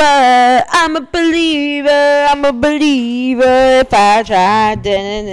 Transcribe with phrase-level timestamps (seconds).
[0.00, 2.26] uh, I'm a believer.
[2.30, 3.80] I'm a believer.
[3.80, 5.28] If I tried, then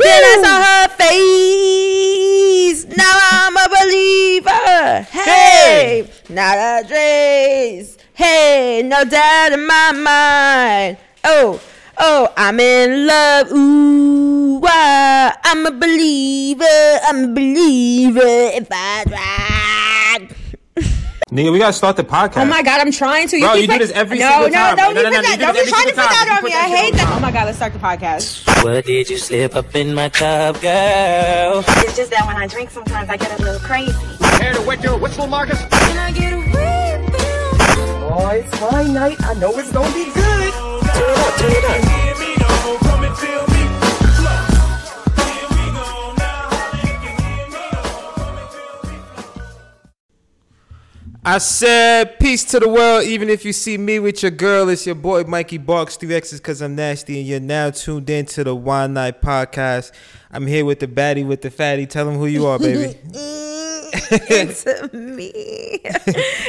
[0.00, 2.86] I saw her face.
[2.96, 5.06] Now I'm a believer.
[5.10, 7.98] Hey, not a trace.
[8.14, 10.96] Hey, no doubt in my mind.
[11.24, 11.60] Oh,
[11.98, 13.52] oh, I'm in love.
[13.52, 16.98] Ooh, ah, I'm a believer.
[17.04, 18.20] I'm a believer.
[18.56, 20.47] If I tried.
[21.30, 22.40] Nigga, we gotta start the podcast.
[22.40, 23.36] Oh my god, I'm trying to.
[23.36, 24.76] You Bro, keep you do put- this every no, single no, time.
[24.76, 25.30] Don't No, no, you no, put no, that.
[25.32, 26.52] you do Don't be trying to put that on me.
[26.54, 27.14] I hate that.
[27.14, 28.64] Oh my god, let's start the podcast.
[28.64, 31.62] What did you slip up in my tub, girl?
[31.84, 33.92] It's just that when I drink, sometimes I get a little crazy.
[34.38, 35.60] Care to wet your whistle, Marcus?
[35.66, 36.58] Can I get a refill?
[38.10, 39.16] Oh, it's my night.
[39.20, 40.14] I know it's gonna be good.
[40.14, 41.98] Turn it up, turn it up.
[51.28, 53.04] I said peace to the world.
[53.04, 56.40] Even if you see me with your girl, it's your boy Mikey Barks, three X's
[56.40, 59.92] because I'm nasty, and you're now tuned in to the Wine Night Podcast.
[60.30, 61.84] I'm here with the baddie with the fatty.
[61.84, 62.98] Tell them who you are, baby.
[63.12, 65.20] it's me.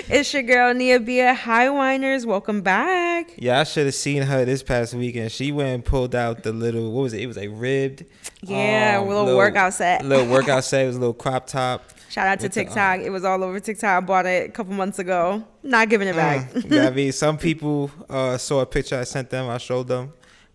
[0.07, 1.33] it's your girl Nia Bia.
[1.33, 2.25] Hi, Winers.
[2.25, 3.33] Welcome back.
[3.35, 5.33] yeah, I should have seen her this past weekend.
[5.33, 7.19] She went and pulled out the little what was it?
[7.19, 8.05] It was like ribbed.
[8.43, 10.05] Yeah, um, little workout set.
[10.05, 10.85] Little workout set.
[10.85, 11.83] It was a little crop top.
[12.09, 12.99] Shout out to uh, TikTok.
[13.01, 14.03] it was all over TikTok.
[14.03, 15.43] I bought it a couple months ago.
[15.63, 16.51] Not giving it back.
[16.51, 19.47] Mm, yeah, I mean, some people uh, saw a picture I sent them.
[19.49, 20.13] I showed them,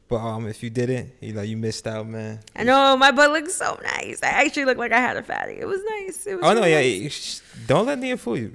[0.09, 2.41] but um, if you didn't, you know, you missed out, man.
[2.57, 4.21] I know my butt looks so nice.
[4.23, 5.53] I actually looked like I had a fatty.
[5.55, 6.27] It was nice.
[6.27, 7.41] It was Oh no, yeah, nice.
[7.67, 8.53] don't let Nia fool you.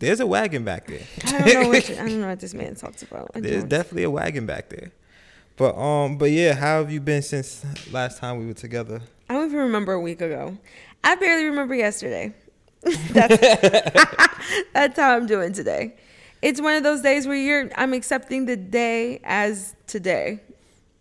[0.00, 1.02] There's a wagon back there.
[1.26, 3.30] I don't know what I don't know what this man talks about.
[3.34, 3.68] I There's don't.
[3.68, 4.90] definitely a wagon back there.
[5.56, 9.02] But um, but yeah, how have you been since last time we were together?
[9.28, 10.56] I don't even remember a week ago.
[11.04, 12.32] I barely remember yesterday.
[13.10, 13.38] that's,
[14.72, 15.96] that's how I'm doing today.
[16.42, 20.40] It's one of those days where you're I'm accepting the day as today.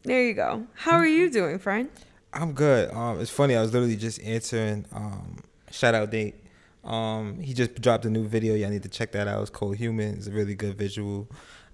[0.03, 0.67] There you go.
[0.73, 1.89] How are you doing, friend?
[2.33, 2.91] I'm good.
[2.91, 3.55] Um, it's funny.
[3.55, 4.85] I was literally just answering.
[4.91, 5.37] Um,
[5.71, 6.35] shout out date.
[6.83, 8.55] Um, he just dropped a new video.
[8.55, 9.41] Y'all need to check that out.
[9.41, 10.15] It's called Human.
[10.15, 11.29] It's a really good visual.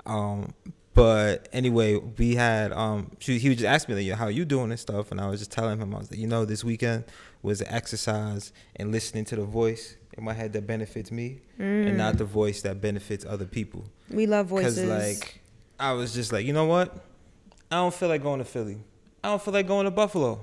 [0.05, 0.53] Um,
[0.93, 4.71] but anyway, we had um, she, he just asking me like, "Yo, how you doing
[4.71, 7.03] and stuff, and I was just telling him I was like, you know, this weekend
[7.45, 11.95] was exercise and listening to the voice in my head that benefits me, and mm.
[11.95, 13.85] not the voice that benefits other people.
[14.09, 14.79] We love voices.
[14.79, 15.41] Because like,
[15.79, 16.93] I was just like, you know what?
[17.71, 18.77] I don't feel like going to Philly.
[19.23, 20.39] I don't feel like going to Buffalo.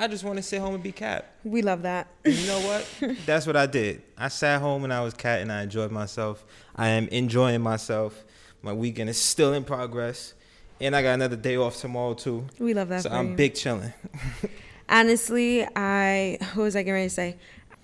[0.00, 1.34] I just want to sit home and be cat.
[1.42, 2.06] we love that.
[2.24, 3.16] You know what?
[3.26, 4.02] That's what I did.
[4.16, 6.44] I sat home and I was cat and I enjoyed myself.
[6.76, 8.24] I am enjoying myself.
[8.62, 10.34] My weekend is still in progress.
[10.80, 12.46] And I got another day off tomorrow too.
[12.60, 13.36] We love that So I'm you.
[13.36, 13.92] big chilling.
[14.88, 17.36] Honestly, I what was I getting ready to say?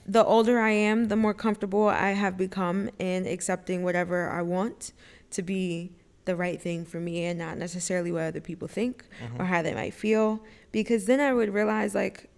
[0.07, 4.93] The older I am, the more comfortable I have become in accepting whatever I want
[5.31, 5.93] to be
[6.27, 9.05] the right thing for me and not necessarily what other people think
[9.39, 10.41] or how they might feel.
[10.73, 12.29] Because then I would realize like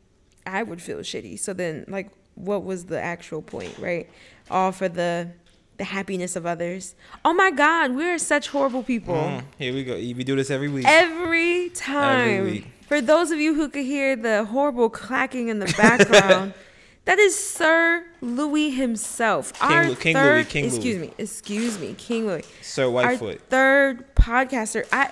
[0.47, 1.39] I would feel shitty.
[1.39, 4.09] So then like what was the actual point, right?
[4.51, 5.31] All for the
[5.77, 6.95] the happiness of others.
[7.25, 9.15] Oh my God, we are such horrible people.
[9.15, 9.95] Mm, Here we go.
[9.95, 10.87] We do this every week.
[10.89, 12.45] Every time.
[12.45, 12.67] week.
[12.89, 16.55] For those of you who could hear the horrible clacking in the background,
[17.05, 19.53] that is Sir Louis himself.
[19.55, 21.09] King our King third, Louis, King excuse Louis.
[21.09, 22.45] me, excuse me, King Louis.
[22.63, 23.23] Sir Whitefoot.
[23.23, 24.87] Our third podcaster.
[24.93, 25.11] I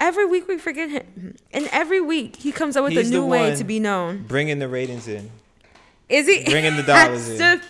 [0.00, 3.26] every week we forget him, and every week he comes up with He's a new
[3.26, 4.24] way to be known.
[4.26, 5.30] Bringing the ratings in.
[6.08, 7.38] Is he bringing the dollars in.
[7.38, 7.60] To,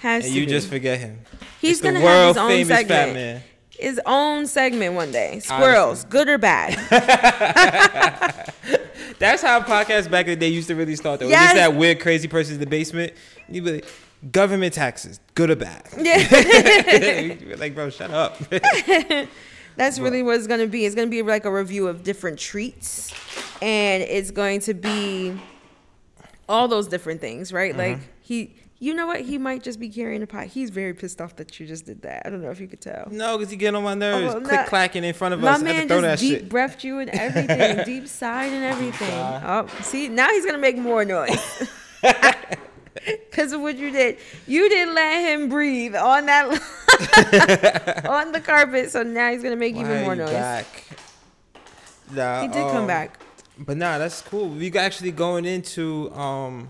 [0.00, 0.52] has And to you be.
[0.52, 1.20] just forget him.
[1.60, 3.42] He's It's gonna have his own segment.
[3.70, 5.38] His own segment one day.
[5.40, 6.76] Squirrels, good or bad.
[9.20, 11.20] That's how podcasts back in the day used to really start.
[11.20, 11.26] Though.
[11.26, 11.52] Was Yes.
[11.52, 13.12] Just that weird, crazy person in the basement.
[13.50, 13.86] You be like,
[14.32, 15.86] government taxes, good or bad?
[15.98, 17.36] Yeah.
[17.58, 18.38] like, bro, shut up.
[19.76, 20.84] That's really what it's gonna be.
[20.86, 23.12] It's gonna be like a review of different treats,
[23.62, 25.38] and it's going to be
[26.48, 27.74] all those different things, right?
[27.74, 27.92] Mm-hmm.
[27.92, 29.20] Like he, you know what?
[29.20, 30.46] He might just be carrying a pot.
[30.46, 32.22] He's very pissed off that you just did that.
[32.24, 33.08] I don't know if you could tell.
[33.10, 34.34] no, because you get on my nerves.
[34.34, 35.56] well, Click clacking in front of My us.
[35.58, 36.48] Have man just that deep shit.
[36.48, 39.12] breathed you and everything, deep sighed and everything.
[39.12, 41.68] Oh, see, now he's gonna make more noise.
[43.06, 46.48] Because of what you did, you didn't let him breathe on that
[48.08, 50.30] on the carpet, so now he's gonna make Why even more noise.
[50.30, 50.84] back?
[52.12, 53.18] Nah, He did come um, back.
[53.58, 54.48] But nah, that's cool.
[54.48, 56.68] We actually going into um,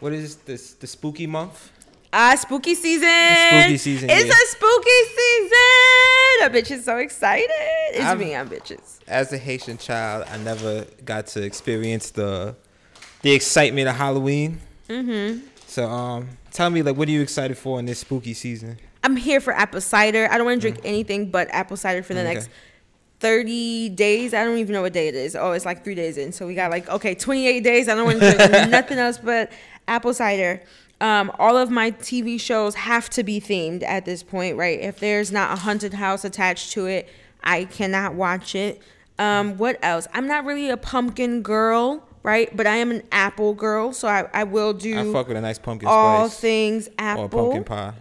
[0.00, 0.74] what is this?
[0.74, 1.70] The spooky month.
[2.12, 3.08] Ah, spooky season.
[3.08, 4.32] Spooky season, It's yeah.
[4.32, 6.46] a spooky season.
[6.46, 7.50] A bitch is so excited.
[7.92, 8.34] It's I've- me.
[8.34, 8.98] I'm bitches.
[9.06, 12.54] As a Haitian child, I never got to experience the
[13.22, 14.60] the excitement of Halloween.
[14.88, 15.40] Mm-hmm.
[15.66, 18.78] So um, tell me like, what are you excited for in this spooky season?
[19.04, 20.28] I'm here for apple cider.
[20.30, 22.34] I don't want to drink anything but apple cider for the Okay.
[22.34, 22.48] next
[23.20, 24.32] 30 days.
[24.34, 25.34] I don't even know what day it is.
[25.36, 26.32] Oh, it's like three days in.
[26.32, 27.88] So we got like, okay, 28 days.
[27.88, 29.50] I don't want to drink nothing else but
[29.88, 30.62] apple cider.
[31.00, 34.80] Um, all of my TV shows have to be themed at this point, right?
[34.80, 37.08] If there's not a haunted house attached to it,
[37.44, 38.82] I cannot watch it.
[39.18, 40.08] Um, what else?
[40.12, 42.54] I'm not really a pumpkin girl, right?
[42.56, 45.40] But I am an apple girl, so I, I will do I fuck with a
[45.40, 45.94] nice pumpkin spice.
[45.94, 47.24] all spice things or apple.
[47.24, 47.94] a pumpkin pie.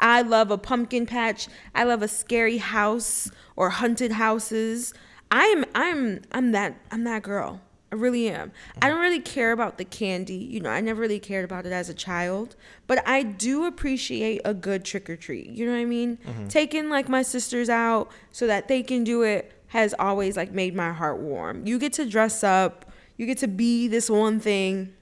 [0.00, 1.48] I love a pumpkin patch.
[1.74, 4.94] I love a scary house or haunted houses.
[5.30, 7.60] I am I'm I'm that I'm that girl.
[7.90, 8.52] I really am.
[8.82, 10.34] I don't really care about the candy.
[10.34, 12.54] You know, I never really cared about it as a child,
[12.86, 15.46] but I do appreciate a good trick or treat.
[15.48, 16.18] You know what I mean?
[16.50, 20.74] Taking like my sisters out so that they can do it has always like made
[20.74, 21.66] my heart warm.
[21.66, 24.92] You get to dress up, you get to be this one thing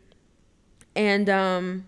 [0.94, 1.86] and um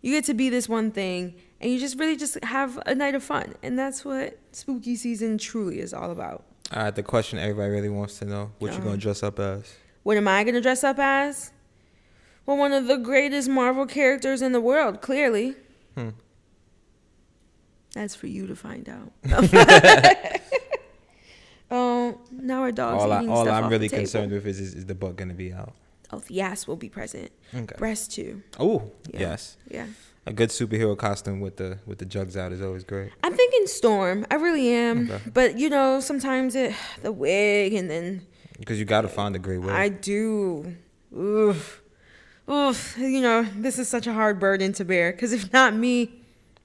[0.00, 3.14] you get to be this one thing and you just really just have a night
[3.14, 7.38] of fun and that's what spooky season truly is all about All right, the question
[7.38, 8.84] everybody really wants to know: What you Uh-huh.
[8.86, 9.74] gonna dress up as?
[10.02, 11.52] What am i going to dress up as
[12.46, 15.54] well one of the greatest marvel characters in the world clearly
[15.96, 16.10] Hmm.
[17.94, 19.12] that's for you to find out
[21.70, 24.02] oh now our dog's all I, All stuff I'm off really the table.
[24.02, 25.72] concerned with is, is is the book gonna be out?
[26.12, 27.74] oh yes, will be present Okay.
[27.78, 29.20] breast too Oh Yeah.
[29.20, 29.86] yes, yeah
[30.26, 33.10] a good superhero costume with the with the jugs out is always great.
[33.24, 34.26] I'm thinking storm.
[34.30, 35.10] I really am.
[35.10, 35.30] Okay.
[35.32, 38.26] But you know, sometimes it the wig and then
[38.60, 39.72] Because you gotta find a great way.
[39.72, 40.76] I do.
[41.16, 41.82] Oof.
[42.48, 42.96] Oof.
[42.98, 45.12] You know, this is such a hard burden to bear.
[45.12, 46.12] Cause if not me,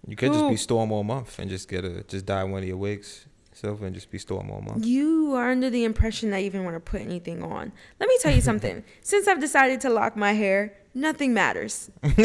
[0.07, 2.68] you could just be Storm all month and just get a just dye one of
[2.68, 4.86] your wigs, Silver, and just be Storm all month.
[4.86, 7.71] you are under the impression that you even want to put anything on.
[8.00, 8.83] Let me tell you something.
[9.01, 11.89] Since I've decided to lock my hair, nothing matters.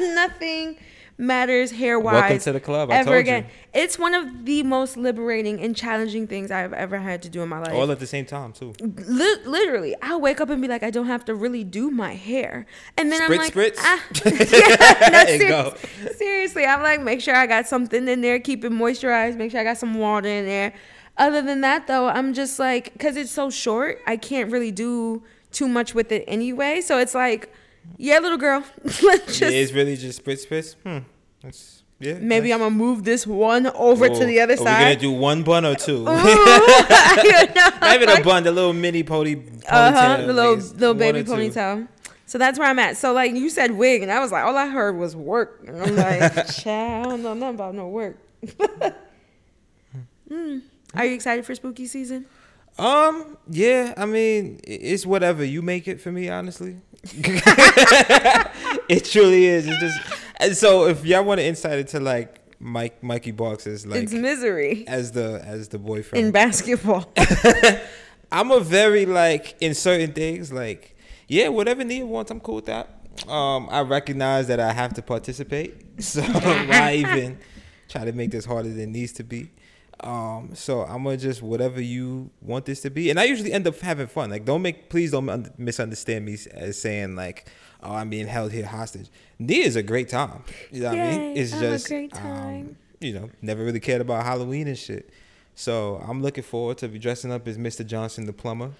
[0.00, 0.76] nothing
[1.22, 2.14] matters hair wise.
[2.20, 2.90] Welcome to the club.
[2.90, 3.20] I ever told you.
[3.20, 3.46] again.
[3.72, 7.48] It's one of the most liberating and challenging things I've ever had to do in
[7.48, 7.72] my life.
[7.72, 8.74] All at the same time too.
[8.80, 12.14] Li- literally, I'll wake up and be like, I don't have to really do my
[12.14, 12.66] hair,
[12.98, 13.76] and then I'm like, spritz.
[13.78, 14.02] ah.
[14.26, 15.74] yeah, no, There you go.
[16.16, 19.60] seriously, I'm like, make sure I got something in there, keep it moisturized, make sure
[19.60, 20.72] I got some water in there.
[21.18, 25.22] Other than that, though, I'm just like, cause it's so short, I can't really do
[25.50, 26.80] too much with it anyway.
[26.80, 27.52] So it's like,
[27.98, 30.74] yeah, little girl, let's Yeah, just it's really just spritz spritz.
[30.82, 31.04] Hmm.
[31.42, 32.14] That's yeah.
[32.14, 34.96] maybe that's- I'm gonna move this one over to Oh, the other are We're gonna
[34.96, 35.98] do one bun or two?
[36.02, 39.64] Ooh, Maybe the bun, the little mini pony ponytail.
[39.68, 40.16] Uh huh.
[40.26, 41.88] The little little baby ponytail.
[42.26, 42.96] So that's where I'm at.
[42.96, 45.64] So like you said wig, and I was like, all I heard was work.
[45.66, 48.16] And I'm like, child, I don't know nothing about no work.
[50.28, 50.60] Hmm.
[50.94, 52.24] Are you excited for spooky season?
[52.78, 56.76] Um, yeah, I mean, it's whatever you make it for me, honestly.
[58.88, 59.66] it truly is.
[59.66, 60.00] It's just
[60.42, 64.12] and so if y'all want to insight into like Mike Mikey Box is like it's
[64.12, 66.26] misery as the as the boyfriend.
[66.26, 67.12] in basketball.
[68.32, 70.96] I'm a very like in certain things like
[71.28, 72.88] yeah, whatever Nia wants, I'm cool with that.
[73.28, 77.38] Um, I recognize that I have to participate, so why even
[77.88, 79.50] try to make this harder than it needs to be?
[80.00, 83.66] Um, so I'm gonna just whatever you want this to be, and I usually end
[83.66, 84.30] up having fun.
[84.30, 87.48] Like, don't make please don't misunderstand me as saying like,
[87.82, 89.08] oh, I'm being held here hostage.
[89.38, 90.44] Nia is a great time.
[90.70, 91.36] You know what I mean?
[91.36, 92.76] It's a just great um, time.
[93.00, 95.10] you know, never really cared about Halloween and shit.
[95.54, 97.86] So I'm looking forward to be dressing up as Mr.
[97.86, 98.72] Johnson the plumber.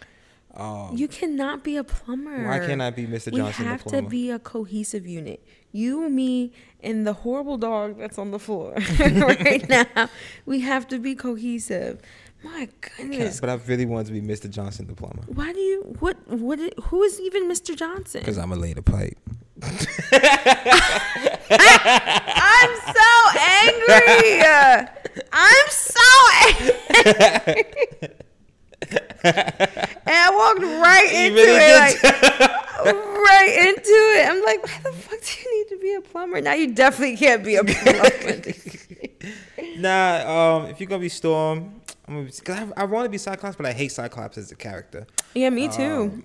[0.54, 2.46] Um, you cannot be a plumber.
[2.46, 3.34] Why can't I be Mr.
[3.34, 5.42] Johnson the have to be a cohesive unit.
[5.72, 10.10] You, me, and the horrible dog that's on the floor right now.
[10.44, 12.02] We have to be cohesive.
[12.44, 13.40] My goodness.
[13.40, 14.50] but I really wanted to be Mr.
[14.50, 17.76] Johnson the plumber Why do you what what who is even Mr.
[17.76, 18.20] Johnson?
[18.20, 19.16] because I'm a lay the pipe.
[21.22, 24.48] I'm so angry.
[25.32, 26.10] I'm so
[27.06, 27.64] angry.
[29.24, 32.02] and I walked right into really it, like
[32.84, 34.28] right into it.
[34.28, 36.40] I'm like, why the fuck do you need to be a plumber?
[36.40, 38.10] Now you definitely can't be a plumber.
[39.78, 41.80] Nah, um, if you're gonna be Storm,
[42.12, 44.52] I'm gonna be, cause I, I want to be Cyclops, but I hate Cyclops as
[44.52, 45.06] a character.
[45.34, 45.82] yeah, me too.
[45.82, 46.24] Um,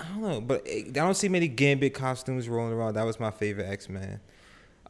[0.00, 2.94] I don't know, but I don't see many Gambit costumes rolling around.
[2.94, 4.20] That was my favorite X Man.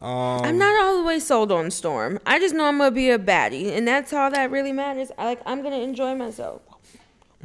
[0.00, 2.18] Um, I'm not all the way sold on Storm.
[2.26, 5.10] I just know I'm gonna be a baddie, and that's all that really matters.
[5.16, 6.62] I like I'm gonna enjoy myself.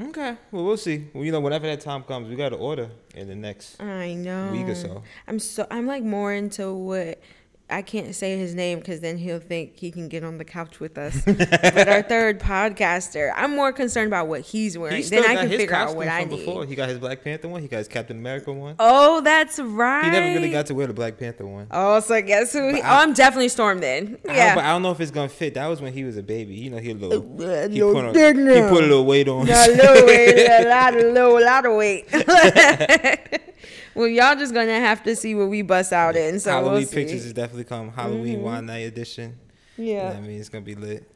[0.01, 1.07] Okay, well we'll see.
[1.13, 3.81] Well, you know, whenever that time comes, we got to order in the next.
[3.81, 4.51] I know.
[4.51, 5.03] Week or so.
[5.27, 7.21] I'm so I'm like more into what
[7.71, 10.79] I can't say his name because then he'll think he can get on the couch
[10.79, 11.21] with us.
[11.25, 14.97] but our third podcaster, I'm more concerned about what he's wearing.
[15.03, 16.45] He then I can figure out what I from need.
[16.45, 16.65] before.
[16.65, 17.61] He got his Black Panther one.
[17.61, 18.75] He got his Captain America one.
[18.79, 20.05] Oh, that's right.
[20.05, 21.67] He never really got to wear the Black Panther one.
[21.71, 22.67] Oh, so guess who?
[22.69, 24.17] He, But oh, I- I'm definitely Storm then.
[24.27, 24.55] I Yeah.
[24.55, 25.53] but I don't know if it's gonna fit.
[25.53, 26.55] That was when he was a baby.
[26.55, 27.21] You know, he a little.
[27.41, 29.41] Uh, he, little put a, big he put a little weight on.
[29.41, 32.07] a little weight, a lot, a little, a lot of weight.
[33.95, 36.39] well, y'all just gonna have to see what we bust out in.
[36.39, 36.95] So Halloween we'll see.
[36.95, 37.91] pictures is definitely come.
[37.91, 39.37] Halloween wine night edition.
[39.77, 40.13] Yeah.
[40.17, 41.09] I mean it's gonna be lit.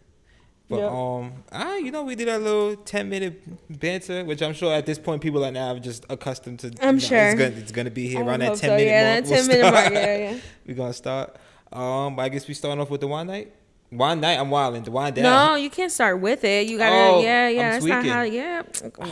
[0.69, 0.91] But Yep.
[0.91, 3.41] um, ah, you know, we did a little ten minute
[3.79, 6.67] banter, which I'm sure at this point people are now just accustomed to.
[6.81, 7.17] I'm you know, sure.
[7.29, 8.75] It's gonna, it's gonna be here I around that ten so.
[8.77, 9.25] minute Yeah, mark.
[9.25, 10.39] that we'll 10 minute mark, yeah, yeah.
[10.65, 11.35] We're gonna start.
[11.71, 13.53] Um, I guess we starting off with the wine night.
[13.97, 14.39] Wine night.
[14.39, 14.83] I'm wilding.
[14.83, 15.23] The wine down.
[15.23, 16.67] No, you can't start with it.
[16.67, 17.61] You gotta, Oh, yeah, yeah.
[17.67, 18.21] I'm that's not how.
[18.23, 18.63] Yeah.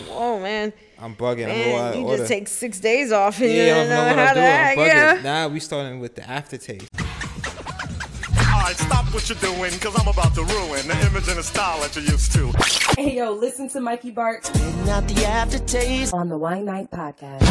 [0.09, 1.43] Oh man, I'm bugging.
[1.43, 2.17] I'm man, out of you order.
[2.17, 4.33] just take six days off and Yeah, you I don't don't know know what how
[4.33, 4.47] to doing.
[4.47, 4.77] I'm act.
[4.77, 5.19] Yeah.
[5.23, 6.87] Now we starting with the aftertaste.
[8.53, 11.79] Alright, stop what you're doing, cause I'm about to ruin the image and the style
[11.81, 12.51] that you're used to.
[12.97, 14.53] Hey yo, listen to Mikey Barks
[14.85, 16.13] Not the aftertaste.
[16.13, 17.47] on the Wine Night Podcast.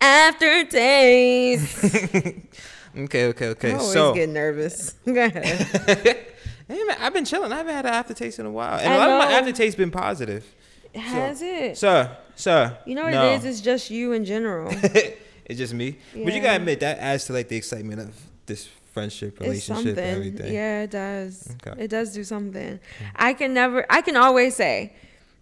[0.00, 1.84] Aftertaste.
[2.96, 3.70] Okay, okay, okay.
[3.70, 4.92] I'm always so get nervous.
[5.04, 6.18] Go ahead.
[6.68, 7.52] Hey, man, I've been chilling.
[7.52, 9.38] I haven't had an aftertaste in a while, and I a lot of my know.
[9.38, 10.46] aftertaste been positive.
[10.94, 11.76] Has it?
[11.76, 12.78] Sir, sir.
[12.86, 13.26] You know what no.
[13.26, 13.44] it is?
[13.44, 14.70] It's just you in general.
[14.72, 15.98] it's just me.
[16.12, 16.38] But you Yeah.
[16.38, 18.14] gotta admit that adds to like the excitement of
[18.46, 20.04] this friendship, relationship, something.
[20.04, 20.52] everything.
[20.52, 21.54] Yeah, it does.
[21.66, 21.84] Okay.
[21.84, 22.78] It does do something.
[23.16, 24.94] I can never, I can always say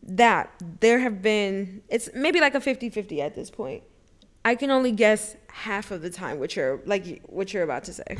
[0.02, 3.82] that there have been, it's maybe like a 50 50 at this point.
[4.44, 7.92] I can only guess half of the time what you're like what you're about to
[7.92, 8.04] say.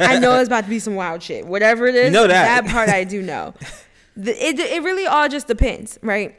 [0.00, 1.46] I know it's about to be some wild shit.
[1.46, 2.64] Whatever it is, know that.
[2.64, 3.54] that part I do know.
[4.18, 6.34] The, it it really all just depends, right?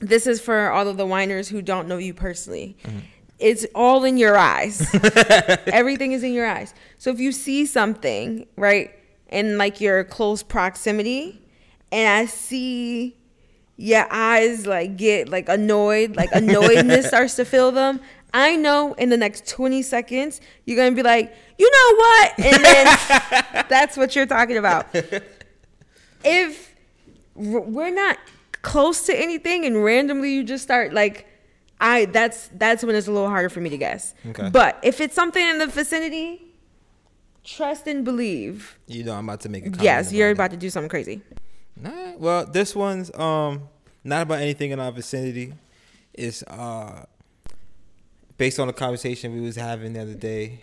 [0.00, 2.76] This is for all of the Winers who don't know you personally.
[2.84, 2.98] Mm-hmm.
[3.38, 4.86] It's all in your eyes.
[5.72, 6.74] Everything is in your eyes.
[6.98, 8.90] So if you see something, right,
[9.30, 11.40] in like your close proximity,
[11.90, 13.16] and I see
[13.80, 18.00] your eyes like get like annoyed, like annoyedness starts to fill them.
[18.32, 22.38] I know in the next 20 seconds, you're gonna be like, you know what?
[22.38, 24.86] And then that's what you're talking about.
[26.24, 26.74] If
[27.34, 28.18] we're not
[28.62, 31.26] close to anything and randomly you just start like,
[31.80, 34.14] I that's that's when it's a little harder for me to guess.
[34.26, 34.50] Okay.
[34.50, 36.42] But if it's something in the vicinity,
[37.42, 38.78] trust and believe.
[38.86, 39.82] You know, I'm about to make a.
[39.82, 40.32] Yes, you're it.
[40.32, 41.22] about to do something crazy.
[41.76, 43.68] Nah, well, this one's um
[44.04, 45.54] not about anything in our vicinity.
[46.12, 47.06] It's uh
[48.40, 50.60] based on the conversation we was having the other day.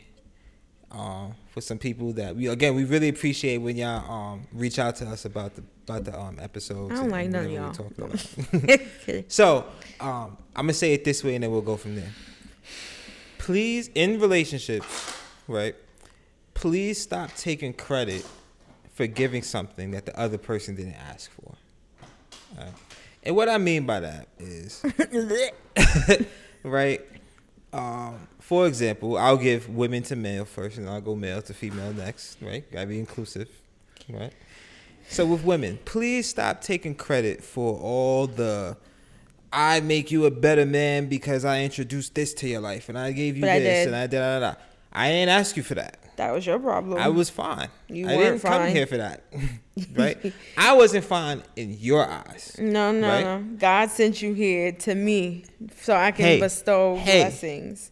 [0.89, 4.95] Um, with some people that we again we really appreciate when y'all um reach out
[4.95, 6.93] to us about the about the um episodes.
[6.93, 7.71] I don't like none of y'all.
[7.71, 8.81] talk about.
[9.27, 9.65] So,
[9.99, 12.11] um, I'm gonna say it this way, and then we'll go from there.
[13.37, 15.15] Please, in relationships,
[15.47, 15.75] right?
[16.55, 18.25] Please stop taking credit
[18.93, 21.53] for giving something that the other person didn't ask for.
[22.57, 22.73] Alright?
[23.23, 24.83] And what I mean by that is,
[26.63, 27.01] right?
[27.73, 31.93] Um, for example, I'll give women to male first, and I'll go male to female
[31.93, 32.37] next.
[32.41, 32.69] Right?
[32.71, 33.49] Gotta be inclusive,
[34.09, 34.33] right?
[35.09, 38.77] So with women, please stop taking credit for all the
[39.51, 43.11] I make you a better man because I introduced this to your life and I
[43.13, 43.87] gave you But this did.
[43.87, 44.59] and I did da, da, da.
[44.91, 45.97] I ain't ask you for that.
[46.17, 46.99] That was your problem.
[46.99, 47.69] I was fine.
[47.87, 49.23] You I weren't didn't come here for that.
[49.93, 50.33] right?
[50.57, 52.55] I wasn't fine in your eyes.
[52.59, 53.23] No, no, right?
[53.23, 53.43] no.
[53.57, 55.45] God sent you here to me
[55.81, 57.21] so I can Hey, bestow hey.
[57.21, 57.91] blessings.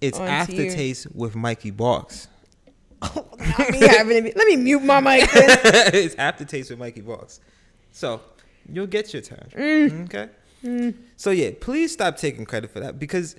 [0.00, 2.28] It's aftertaste with Mikey Barks.
[3.02, 5.28] Not me having to Let me mute my mic.
[5.34, 7.40] it's aftertaste with Mikey Barks.
[7.92, 8.20] So
[8.72, 9.48] you'll get your turn.
[9.54, 10.04] Mm.
[10.04, 10.94] Okay.
[11.16, 13.34] So yeah, please stop taking credit for that because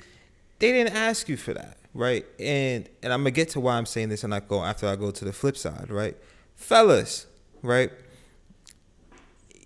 [0.59, 2.25] they didn't ask you for that, right?
[2.39, 4.95] And and I'm gonna get to why I'm saying this, and I go after I
[4.95, 6.15] go to the flip side, right?
[6.55, 7.25] Fellas,
[7.63, 7.91] right?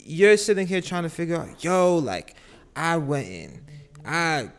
[0.05, 2.36] You're sitting here trying to figure out, yo, like
[2.75, 3.62] I went in,
[4.05, 4.50] I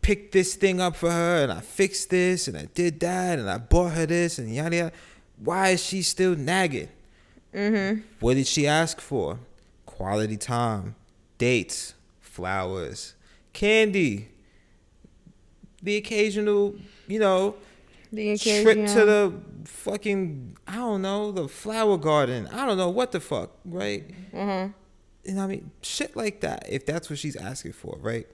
[0.00, 3.50] picked this thing up for her, and I fixed this, and I did that, and
[3.50, 4.92] I bought her this, and yada yada.
[5.38, 6.88] Why is she still nagging?
[7.54, 8.00] Mm-hmm.
[8.20, 9.38] What did she ask for?
[9.86, 10.94] Quality time,
[11.38, 13.14] dates, flowers,
[13.52, 14.29] candy,
[15.82, 16.74] the occasional,
[17.06, 17.56] you know,
[18.12, 19.32] The trip to the
[19.64, 22.48] fucking, I don't know, the flower garden.
[22.48, 24.08] I don't know what the fuck, right?
[24.32, 24.72] Mm-hmm.
[25.24, 25.70] You know I mean?
[25.82, 28.26] Shit like that, if that's what she's asking for, right?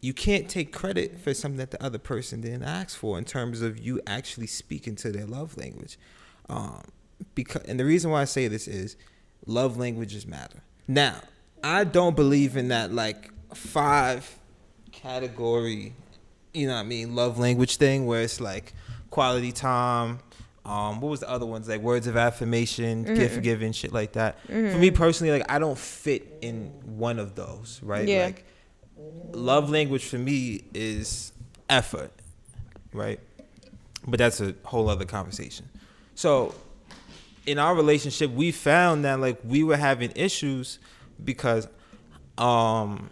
[0.00, 3.62] You can't take credit for something that the other person didn't ask for in terms
[3.62, 5.98] of you actually speaking to their love language.
[6.48, 6.82] Um,
[7.34, 8.96] because and the reason why I say this is
[9.46, 10.62] love languages matter.
[10.86, 11.20] Now,
[11.64, 14.38] I don't believe in that like five
[14.92, 15.94] category,
[16.56, 18.72] you know what I mean, love language thing where it's like
[19.10, 20.20] quality time.
[20.64, 24.40] Um, what was the other ones like words of affirmation, gift giving, shit like that.
[24.46, 28.08] For me personally, like I don't fit in one of those, right?
[28.08, 28.24] Yeah.
[28.24, 28.44] Like
[29.32, 31.32] love language for me is
[31.68, 32.10] effort,
[32.92, 33.20] right?
[34.08, 35.68] But that's a whole other conversation.
[36.16, 36.54] So
[37.44, 40.78] in our relationship, we found that like we were having issues
[41.22, 41.68] because
[42.38, 43.10] um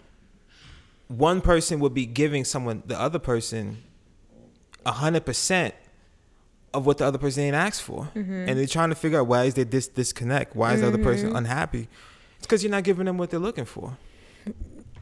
[1.09, 3.83] one person would be giving someone the other person
[4.87, 5.75] a hundred percent
[6.73, 8.49] of what the other person ain't asked for, mm-hmm.
[8.49, 10.57] and they're trying to figure out why is there this disconnect?
[10.57, 11.37] Why is the other person mm-hmm.
[11.37, 11.89] unhappy?
[12.39, 13.97] It's because you're not giving them what they're looking for.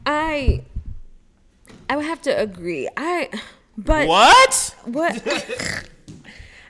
[0.05, 0.63] I
[1.89, 2.87] I would have to agree.
[2.95, 3.29] I
[3.77, 4.75] but what?
[4.85, 5.23] what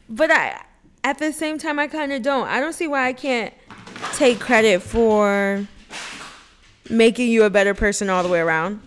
[0.10, 0.62] but I
[1.04, 2.48] at the same time I kind of don't.
[2.48, 3.54] I don't see why I can't
[4.14, 5.68] take credit for
[6.90, 8.82] making you a better person all the way around.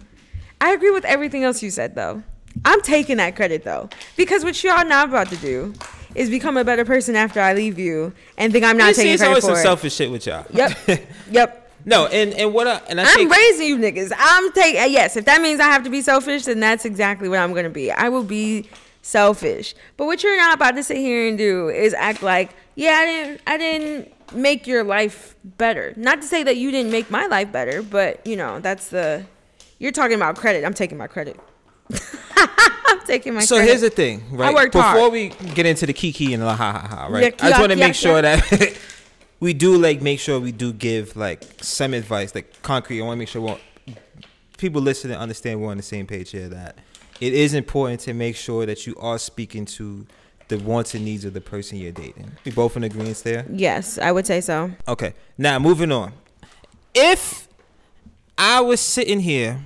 [0.67, 2.23] I agree with everything else you said though.
[2.65, 5.75] I'm taking that credit though because what y'all not about to do
[6.17, 9.03] is become a better person after I leave you and think I'm not You see,
[9.03, 9.63] taking it's credit always for some it.
[9.63, 10.45] selfish shit with y'all.
[10.51, 10.77] Yep.
[11.31, 11.71] Yep.
[11.85, 14.11] no, and and what I and I I'm think raising you niggas.
[14.19, 15.17] I'm taking uh, yes.
[15.17, 17.93] If that means I have to be selfish, then that's exactly what I'm gonna be.
[17.93, 18.69] I will be
[19.03, 19.75] selfish.
[19.97, 23.07] But what you're not about to sit here and do is act like, yeah, I
[23.07, 25.93] didn't, I didn't make your life better.
[25.97, 29.25] Not to say that you didn't make my life better, but you know, that's the.
[29.79, 30.65] You're talking about credit.
[30.65, 31.39] I'm taking my credit.
[32.37, 33.39] I'm taking my.
[33.39, 33.49] Credit.
[33.49, 33.69] So credit.
[33.69, 34.55] here's the thing, right?
[34.55, 35.13] worked Before hard.
[35.13, 37.37] we get into the kiki and the ha ha ha, right?
[37.37, 38.79] Yuck, I just want to make sure that
[39.41, 43.01] we do like make sure we do give like some advice, like concrete.
[43.01, 43.59] I want to make sure
[44.59, 46.49] people listening understand we're on the same page here.
[46.49, 46.79] That
[47.21, 50.07] it is important to make sure that you are speaking to
[50.49, 52.31] the wants and needs of the person you're dating.
[52.45, 53.45] We both in agreement there.
[53.51, 54.71] Yes, I would say so.
[54.89, 55.15] Okay.
[55.37, 56.13] Now moving on.
[56.95, 57.46] If
[58.39, 59.61] I was sitting here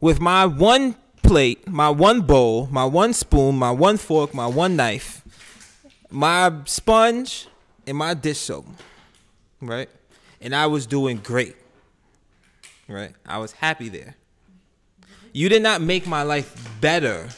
[0.00, 4.76] with my one plate, my one bowl, my one spoon, my one fork, my one
[4.76, 5.22] knife,
[6.10, 7.46] my sponge,
[7.86, 8.66] and my dish soap,
[9.60, 9.88] right?
[10.40, 11.56] And I was doing great.
[12.88, 13.12] Right?
[13.24, 14.16] I was happy there.
[15.32, 17.28] You did not make my life better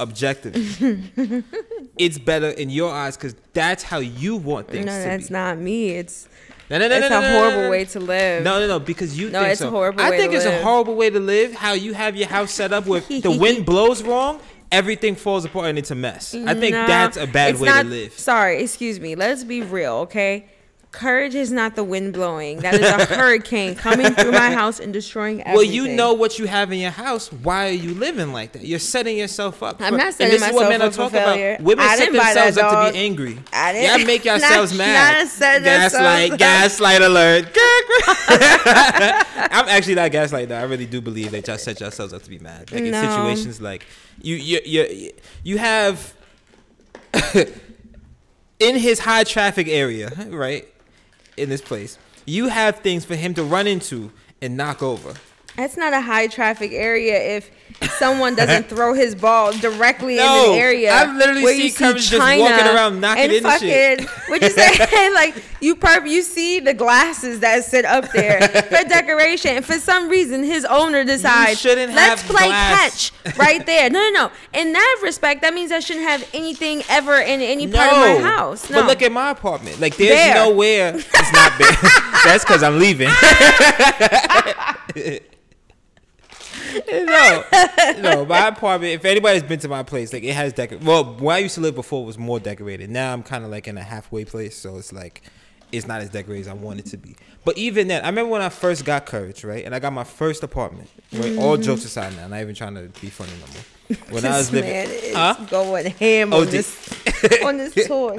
[0.00, 1.44] objectively.
[1.96, 4.86] it's better in your eyes because that's how you want things.
[4.86, 5.34] No, that's be.
[5.34, 5.90] not me.
[5.90, 6.28] It's
[6.70, 7.70] No, no, no, it's no, a no, horrible no, no.
[7.70, 8.44] way to live.
[8.44, 10.46] No, no, no, because you No, think it's a horrible I way think to it's
[10.46, 11.52] a horrible way to live.
[11.52, 14.38] How you have your house set up where the wind blows wrong,
[14.70, 16.32] everything falls apart and it's a mess.
[16.34, 18.12] I think that's a bad way not- to live.
[18.12, 19.16] Sorry, excuse me.
[19.16, 20.46] Let's be real, okay?
[20.92, 22.58] Courage is not the wind blowing.
[22.58, 25.54] That is a hurricane coming through my house and destroying everything.
[25.54, 27.32] Well, you know what you have in your house.
[27.32, 28.64] Why are you living like that?
[28.64, 29.80] You're setting yourself up.
[29.80, 31.54] I'm for- not and setting this is what myself men are up for talking failure.
[31.54, 31.64] about.
[31.64, 33.38] Women I set themselves up to be angry.
[33.52, 35.28] I didn't- Y'all make not- yourselves mad.
[35.40, 37.44] not gaslight, gaslight alert.
[39.52, 40.58] I'm actually not gaslight though.
[40.58, 42.72] I really do believe that y'all set yourselves up to be mad.
[42.72, 43.86] Like in situations like
[44.20, 45.10] you, you, you,
[45.44, 46.14] you have
[48.58, 50.66] in his high traffic area, right?
[51.36, 54.10] In this place, you have things for him to run into
[54.42, 55.14] and knock over.
[55.56, 57.50] That's not a high traffic area if
[58.00, 60.92] someone doesn't throw his ball directly No, in the area.
[60.92, 64.00] I've literally where seen you see just walking around knocking into fucking, shit.
[64.26, 65.10] What you say?
[65.14, 69.74] like you perp, you see the glasses that sit up there for decoration, and for
[69.74, 73.90] some reason his owner decides shouldn't let's have play glass." catch right there.
[73.90, 74.30] No, no, no.
[74.58, 78.28] In that respect, that means I shouldn't have anything ever in any part of my
[78.28, 78.68] house.
[78.70, 78.80] No.
[78.80, 79.78] But look at my apartment.
[79.78, 80.34] Like there's Bare.
[80.34, 81.76] nowhere it's not big.
[82.24, 83.10] That's because I'm leaving.
[86.90, 87.44] no,
[87.98, 88.92] no, my apartment.
[88.92, 90.78] If anybody's been to my place, like it has decor.
[90.78, 92.90] Well, where I used to live before was more decorated.
[92.90, 95.22] Now I'm kind of like in a halfway place, so it's like
[95.72, 97.16] it's not as decorated as I want it to be.
[97.44, 100.04] But even then, I remember when I first got courage, right, and I got my
[100.04, 100.90] first apartment.
[101.12, 101.62] Right, all mm-hmm.
[101.62, 104.06] jokes aside, now, I'm not even trying to be funny no more.
[104.10, 105.36] When I was living, man is huh?
[105.48, 107.02] going ham Oh, on this
[107.44, 108.18] on this toy.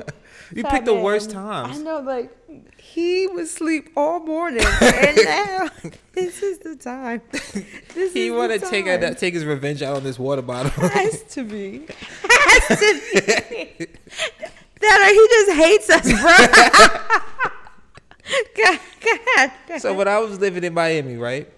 [0.54, 2.32] You picked the worst worst I know, like
[2.78, 5.70] he was asleep all morning, and now
[6.14, 7.22] this is the time.
[7.94, 10.72] This He want to take a, take his revenge out on this water bottle.
[10.90, 11.86] Has to be.
[12.24, 13.88] Has to be.
[14.82, 16.38] that or he just hates us, bro.
[18.58, 18.80] God,
[19.68, 19.80] God.
[19.80, 21.52] so when I was living in Miami, right?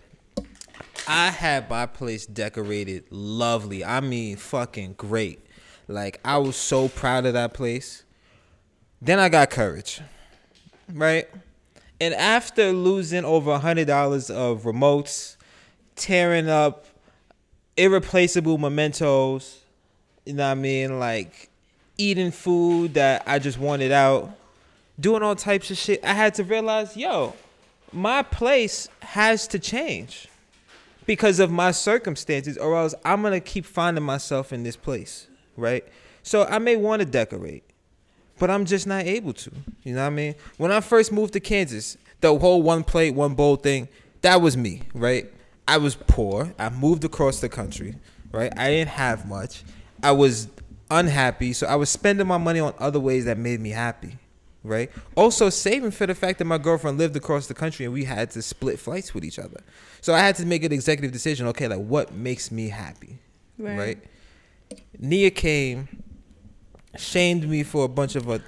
[1.08, 3.84] I had my place decorated lovely.
[3.84, 5.46] I mean, fucking great.
[5.88, 8.04] Like I was so proud of that place.
[9.06, 10.00] Then I got courage,
[10.94, 11.28] right?
[12.00, 15.36] And after losing over hundred dollars of remotes,
[15.98, 16.86] tearing up
[17.76, 19.60] irreplaceable mementos,
[20.26, 21.00] you know what I mean?
[21.00, 21.50] Like
[21.98, 24.38] eating food that I just wanted out,
[24.98, 26.02] doing all types of shit.
[26.06, 27.34] I had to realize, yo,
[27.92, 30.30] my place has to change
[31.06, 35.84] because of my circumstances, or else I'm gonna keep finding myself in this place, right?
[36.22, 37.66] So I may want to decorate,
[38.40, 39.52] but I'm just not able to.
[39.84, 40.36] You know what I mean?
[40.58, 43.88] When I first moved to Kansas, the whole one plate, one bowl thing,
[44.22, 45.32] that was me, right?
[45.68, 46.54] I was poor.
[46.60, 47.96] I moved across the country,
[48.32, 48.52] right?
[48.58, 49.64] I didn't have much.
[50.02, 50.48] I was
[50.92, 54.18] unhappy, so I was spending my money on other ways that made me happy,
[54.64, 54.92] right?
[55.16, 58.30] Also saving for the fact that my girlfriend lived across the country and we had
[58.32, 59.62] to split flights with each other.
[60.02, 63.20] So I had to make an executive decision, okay, like what makes me happy,
[63.58, 63.78] Right.
[63.78, 63.98] right?
[65.00, 65.88] Nia came,
[66.98, 68.40] shamed me for a bunch of uh,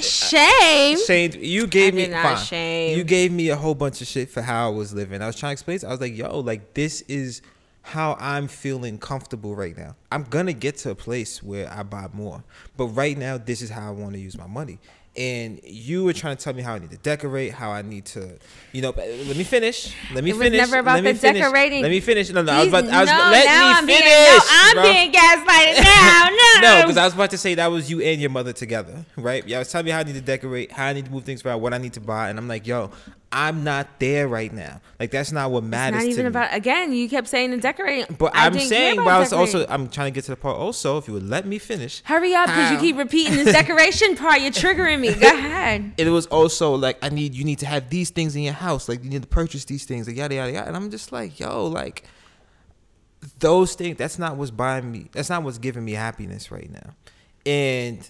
[0.00, 0.98] Shame.
[1.06, 1.34] shamed.
[1.36, 2.44] You gave I me not fine.
[2.46, 2.98] shame.
[2.98, 5.22] You gave me a whole bunch of shit for how I was living.
[5.22, 5.78] I was trying to explain.
[5.86, 7.42] I was like, yo, like this is
[7.82, 9.96] how I'm feeling comfortable right now.
[10.10, 12.44] I'm gonna get to a place where I buy more,
[12.76, 14.78] but right now this is how I want to use my money.
[15.14, 18.06] And you were trying to tell me how I need to decorate, how I need
[18.06, 18.38] to,
[18.72, 18.92] you know.
[18.92, 19.94] but Let me finish.
[20.14, 20.58] Let me It was finish.
[20.58, 21.42] never about Let me the finish.
[21.42, 21.82] decorating.
[21.82, 22.30] Let me finish.
[22.30, 22.50] No, no.
[22.50, 22.84] I was about.
[22.88, 23.10] I was.
[23.10, 24.02] no, let now me I'm finish.
[24.04, 24.82] Being, no, I'm bro.
[24.84, 26.28] being gaslighted now.
[26.30, 26.60] No.
[26.62, 29.46] No, because I was about to say that was you and your mother together, right?
[29.46, 31.44] Y'all was telling me how I need to decorate, how I need to move things
[31.44, 32.90] around, what I need to buy, and I'm like, yo,
[33.34, 34.80] I'm not there right now.
[35.00, 36.54] Like that's not what It's matters not to even about.
[36.54, 38.14] Again, you kept saying the decorating.
[38.18, 39.66] but I I'm saying, but I was also.
[39.68, 40.56] I'm trying to get to the part.
[40.56, 44.16] Also, if you would let me finish, Hurry up, because you keep repeating this decoration
[44.16, 44.40] part.
[44.40, 45.14] You're triggering me.
[45.14, 45.92] Go ahead.
[45.98, 48.88] It was also like I need you need to have these things in your house,
[48.88, 50.68] like you need to purchase these things, like yada yada yada.
[50.68, 52.04] And I'm just like, yo, like
[53.38, 53.98] those things.
[53.98, 55.08] That's not what's buying me.
[55.12, 56.94] That's not what's giving me happiness right now.
[57.44, 58.08] And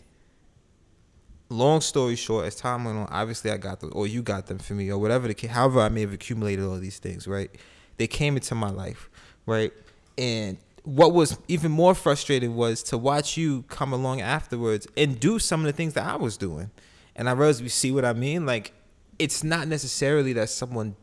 [1.49, 4.59] long story short, as time went on, obviously I got them, or you got them
[4.59, 5.47] for me, or whatever the.
[5.49, 7.51] However, I may have accumulated all these things, right?
[7.99, 9.11] They came into my life,
[9.47, 9.73] right?
[10.17, 15.39] And what was even more frustrating was to watch you come along afterwards and do
[15.39, 16.71] some of the things that I was doing.
[17.15, 18.47] And I realized, you see what I mean?
[18.47, 18.73] Like,
[19.19, 20.97] it's not necessarily that someone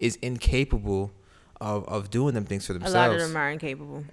[0.00, 1.12] is incapable
[1.60, 2.94] of, of doing them things for themselves.
[2.94, 4.04] A lot of them are incapable.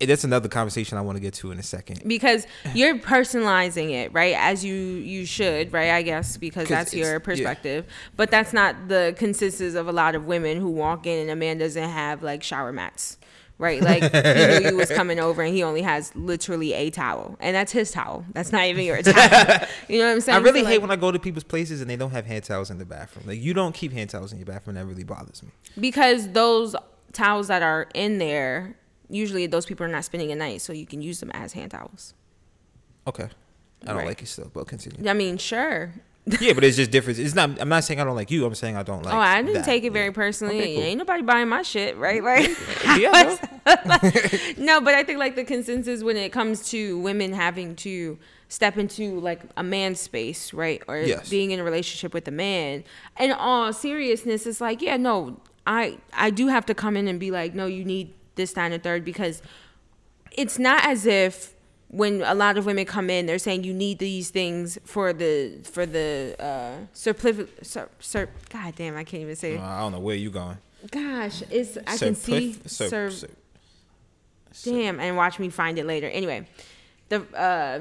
[0.00, 2.02] And that's another conversation I want to get to in a second.
[2.06, 7.12] because you're personalizing it right as you you should right i guess because that's your
[7.12, 7.18] yeah.
[7.20, 11.30] perspective but that's not the consensus of a lot of women who walk in and
[11.30, 13.16] a man doesn't have like shower mats
[13.58, 17.36] right like he knew you was coming over and he only has literally a towel
[17.40, 20.40] and that's his towel that's not even your towel you know what i'm saying I
[20.42, 22.44] really So, hate like, when I go to people's places and they don't have hand
[22.44, 23.26] towels in the bathroom.
[23.26, 24.74] Like you don't keep hand towels in your bathroom.
[24.76, 25.50] That really bothers me.
[25.78, 26.74] because those
[27.12, 28.76] towels that are in there
[29.10, 31.70] usually those people are not spending a night so you can use them as hand
[31.70, 32.14] towels
[33.06, 33.28] Okay,
[33.82, 34.06] I don't Right.
[34.06, 35.08] like it still, but continue.
[35.08, 35.92] i mean sure
[36.40, 37.18] yeah, but it's just different.
[37.18, 37.60] It's not.
[37.60, 38.46] I'm not saying I don't like you.
[38.46, 39.14] I'm saying I don't oh, like.
[39.14, 39.64] oh, I didn't that.
[39.64, 40.60] take it very personally.
[40.60, 40.84] Okay, cool.
[40.84, 42.22] Ain't nobody buying my shit, right?
[42.22, 42.48] Like,
[42.98, 43.76] Yeah, no.
[44.58, 48.76] no, but I think like the consensus when it comes to women having to step
[48.78, 51.28] into like a man's space, right, or Yes.
[51.28, 52.84] being in a relationship with a man,
[53.18, 57.18] in all seriousness, it's like, yeah, no, I I do have to come in and
[57.18, 59.42] be like, no, you need this, that, and third because
[60.30, 61.51] it's not as if
[61.92, 65.60] when a lot of women come in, they're saying you need these things for the
[65.62, 69.54] for the uh, surpliv- sur, sur, God damn, I can't even say.
[69.54, 69.58] it.
[69.60, 70.56] Uh, I don't know where you going.
[70.90, 72.54] Gosh, it's I can see.
[72.54, 73.28] Surplif- sur- Sur,
[74.52, 76.08] sur- damn, and watch me find it later.
[76.08, 76.46] Anyway,
[77.10, 77.80] the uh,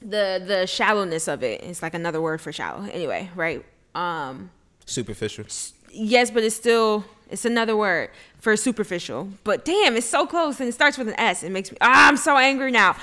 [0.00, 2.84] the the shallowness of it is like another word for shallow.
[2.92, 3.64] Anyway, right?
[3.94, 4.50] Um,
[4.84, 5.46] superficial.
[5.90, 9.30] yes, but it's still it's another word for superficial.
[9.42, 11.42] But damn, it's so close and it starts with an S.
[11.42, 12.96] It makes me ah, I'm so angry now.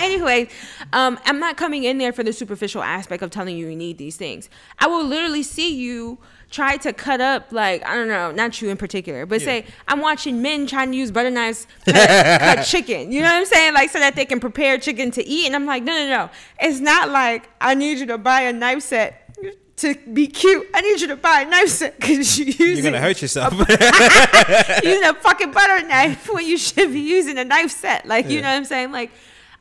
[0.00, 0.48] anyway,
[0.92, 3.98] um, I'm not coming in there for the superficial aspect of telling you you need
[3.98, 4.50] these things.
[4.78, 6.18] I will literally see you
[6.50, 10.00] try to cut up like I don't know, not you in particular, but say I'm
[10.00, 11.94] watching men trying to use butter knives cut,
[12.40, 13.12] cut chicken.
[13.12, 13.74] You know what I'm saying?
[13.74, 15.46] Like so that they can prepare chicken to eat.
[15.46, 16.30] And I'm like, no, no, no.
[16.60, 19.19] It's not like I need you to buy a knife set
[19.80, 20.66] to be cute.
[20.74, 23.52] I need you to buy a knife set because you You're gonna hurt yourself.
[23.54, 28.06] using a fucking butter knife when you should be using a knife set.
[28.06, 28.42] Like you Yeah.
[28.42, 28.92] know what I'm saying?
[28.92, 29.10] Like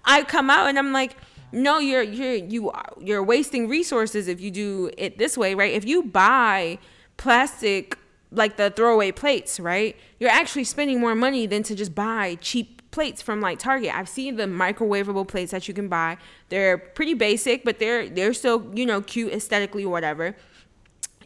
[0.05, 1.15] I come out and I'm like,
[1.51, 5.73] no, you're you're you are you're wasting resources if you do it this way, right?
[5.73, 6.77] If you buy
[7.17, 7.97] plastic
[8.31, 9.95] like the throwaway plates, right?
[10.19, 13.95] You're actually spending more money than to just buy cheap plates from like Target.
[13.95, 16.17] I've seen the microwavable plates that you can buy.
[16.49, 20.35] They're pretty basic, but they're they're still, you know, cute aesthetically or whatever.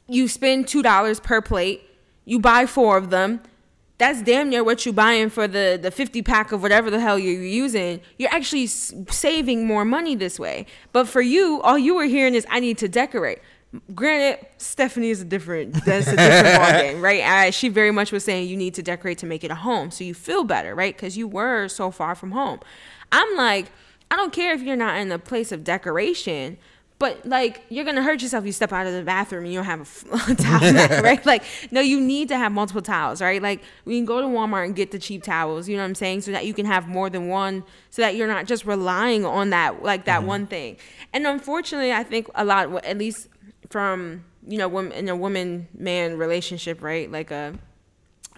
[0.07, 1.83] You spend two dollars per plate.
[2.25, 3.41] You buy four of them.
[3.99, 7.17] That's damn near what you're buying for the the 50 pack of whatever the hell
[7.17, 8.01] you're using.
[8.17, 10.65] You're actually saving more money this way.
[10.91, 13.39] But for you all you were hearing is i need to decorate
[13.95, 18.23] granted stephanie is a different that's a different ballgame right uh, she very much was
[18.23, 20.95] saying you need to decorate to make it a home so you feel better right
[20.95, 22.59] because you were so far from home
[23.11, 23.71] i'm like
[24.11, 26.57] i don't care if you're not in a place of decoration
[26.99, 28.43] But like you're gonna hurt yourself.
[28.43, 31.03] If you step out of the bathroom and you don't have a f- towel, mat,
[31.09, 31.25] right?
[31.25, 33.41] Like no, you need to have multiple towels, right?
[33.41, 35.67] Like we can go to Walmart and get the cheap towels.
[35.67, 36.21] You know what I'm saying?
[36.21, 39.49] So that you can have more than one, so that you're not just relying on
[39.49, 40.77] that like that one thing.
[41.11, 43.27] And unfortunately, I think a lot, at least
[43.73, 47.11] from you know, in a woman man relationship, right?
[47.11, 47.57] Like a,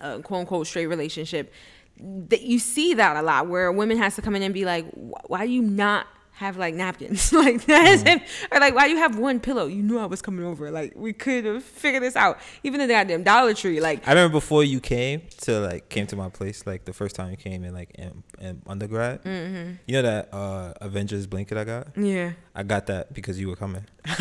[0.01, 1.51] a quote unquote straight relationship,
[1.99, 4.65] that you see that a lot where a woman has to come in and be
[4.65, 8.21] like, why are you not have like napkins like that it
[8.51, 10.93] or like why do you have one pillow you knew i was coming over like
[10.95, 14.33] we could have figured this out even in the goddamn dollar tree like I remember
[14.33, 17.63] before you came to like came to my place like the first time you came
[17.63, 19.23] in like in, in undergrad.
[19.23, 19.73] Mm-hmm.
[19.85, 21.87] You know that uh Avengers blanket I got.
[21.97, 23.83] yeah I got that because you were coming.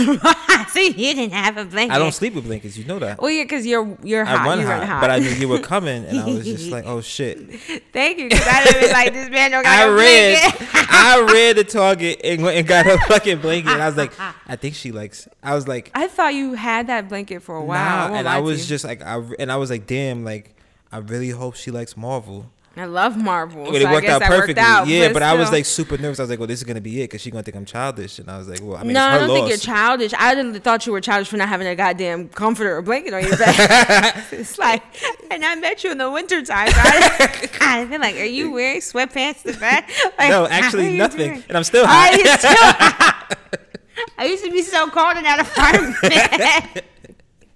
[0.69, 2.77] see you didn't have a blanket I don't sleep with blankets.
[2.77, 3.21] You know that.
[3.21, 5.49] well yeah because you're you're hot I run you hot, hot but I knew you
[5.49, 7.39] were coming, and I was just like, "Oh shit!"
[7.93, 10.69] thank you because i didn't like this man don't got I read, blanket.
[10.91, 14.13] I read the Target and went and got a fucking blanket, and I was like,
[14.47, 17.65] "I think she likes." I was like, i thought you had that blanket for a
[17.65, 20.55] while "Nah," won't and I was just like, I and I was like, "Damn!" Like,
[20.93, 22.51] I really hope she likes Marvel.
[22.77, 24.63] I love marvel But so it I worked guess out that perfectly.
[24.63, 26.19] out, yeah, but, I was like super nervous.
[26.19, 28.19] I was like, "Well, this is gonna be it," because she's gonna think I'm childish,
[28.19, 29.59] and I was like, "Well, I mean, no, it's her I don't loss." think you're
[29.59, 30.13] childish.
[30.19, 33.23] I didn't thought you were childish for not having a goddamn comforter or blanket on
[33.23, 34.25] your back.
[34.33, 34.83] it's like,
[35.31, 36.69] and I met you in the wintertime.
[36.71, 39.85] So I, I feel like, are you wearing sweatpants to bed?
[40.19, 41.45] Like, no, actually, nothing, doing?
[41.49, 41.85] and I'm still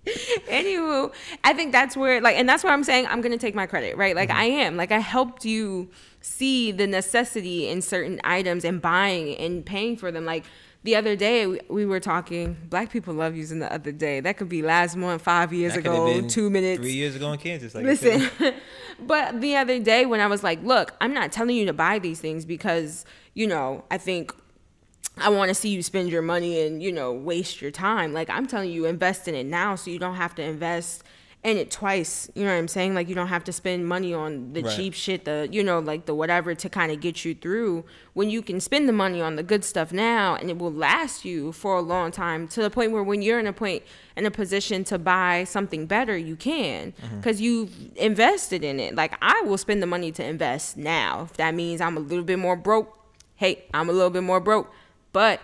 [0.48, 1.12] Anywho,
[1.44, 3.96] I think that's where like and that's where I'm saying I'm gonna take my credit,
[3.96, 4.14] right?
[4.14, 4.38] Like mm-hmm.
[4.38, 4.76] I am.
[4.76, 5.90] Like I helped you
[6.20, 10.24] see the necessity in certain items and buying and paying for them.
[10.24, 10.44] Like
[10.84, 14.20] the other day we, we were talking black people love using the other day.
[14.20, 16.80] That could be last month, five years That ago, two minutes.
[16.80, 17.74] three years ago in Kansas.
[17.74, 18.28] Like, Listen,
[19.00, 21.98] but the other day when I was like, look, I'm not telling you to buy
[21.98, 24.32] these things because, you know, I think
[25.20, 28.12] I want to see you spend your money and, you know, waste your time.
[28.12, 31.04] Like, I'm telling you, invest in it now so you don't have to invest
[31.44, 32.28] in it twice.
[32.34, 32.94] You know what I'm saying?
[32.94, 34.76] Like, you don't have to spend money on the Right.
[34.76, 38.28] cheap shit, the, you know, like the whatever to kind of get you through when
[38.28, 41.52] you can spend the money on the good stuff now and it will last you
[41.52, 43.84] for a long time to the point where when you're in a point,
[44.16, 47.16] in a position to buy something better, you can mm-hmm.
[47.18, 48.96] because you've invested in it.
[48.96, 51.22] Like, I will spend the money to invest now.
[51.30, 52.98] If that means I'm a little bit more broke,
[53.36, 54.72] hey, I'm a little bit more broke.
[55.12, 55.40] But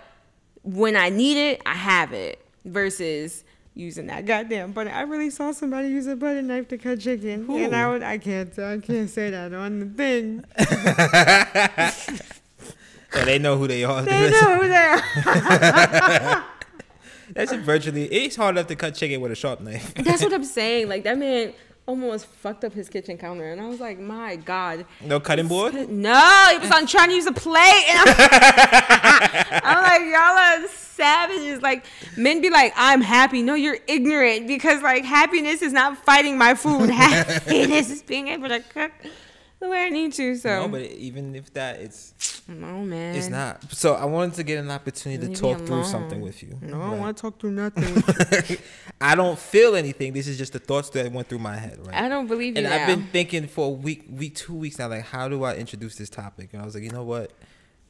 [0.62, 2.40] when I need it, I have it.
[2.64, 4.90] Versus using that goddamn butter.
[4.90, 8.18] I really saw somebody use a butter knife to cut chicken, and I would, I
[8.18, 10.44] can't, I can't say that on the thing.
[13.14, 14.02] Yeah, they know who they are.
[14.02, 16.44] They know who they are.
[17.30, 18.06] That's virtually.
[18.06, 19.94] It's hard enough to cut chicken with a sharp knife.
[19.94, 20.88] That's what I'm saying.
[20.88, 21.52] Like that man
[21.86, 24.86] almost fucked up his kitchen counter, and I was like, my god.
[25.02, 25.74] No cutting board.
[25.88, 28.14] No, he was on trying to use a plate, and I'm,
[29.64, 31.62] I'm like, y'all are savages.
[31.62, 31.84] Like
[32.16, 33.42] men be like, I'm happy.
[33.42, 36.90] No, you're ignorant because like happiness is not fighting my food.
[36.94, 38.92] Happiness is being able to cook
[39.64, 40.36] the way I need to.
[40.36, 43.62] So No, but even if that, it's no man, it's not.
[43.72, 46.58] So I wanted to get an opportunity Leave to talk through something with you.
[46.60, 48.58] No, I don't want to talk through nothing.
[49.00, 50.12] I don't feel anything.
[50.12, 51.94] This is just the thoughts that went through my head, right?
[52.04, 52.82] I don't believe you and now.
[52.82, 55.96] I've been thinking for a week, week, two weeks now, like, how do I introduce
[55.96, 56.50] this topic?
[56.52, 57.32] And I was like, you know what?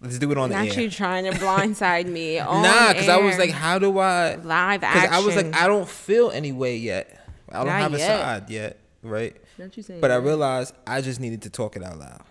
[0.01, 0.81] Let's do it on not the air.
[0.83, 2.39] you trying to blindside me.
[2.39, 4.37] On nah, because I was like, how do I?
[4.37, 5.15] live Because action.
[5.15, 7.27] I was like, I don't feel any way yet.
[7.51, 9.37] I don't Not have a side yet, right?
[9.59, 12.23] Don't you say But I realized I just needed to talk it out loud,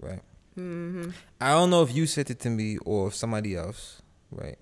[0.00, 0.20] right?
[0.58, 1.10] Mm-hmm.
[1.40, 4.58] I don't know if you said it to me or if somebody else, right?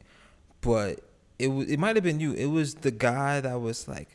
[0.60, 1.00] But
[1.38, 2.32] it was it might have been you.
[2.32, 4.08] It was the guy that was like,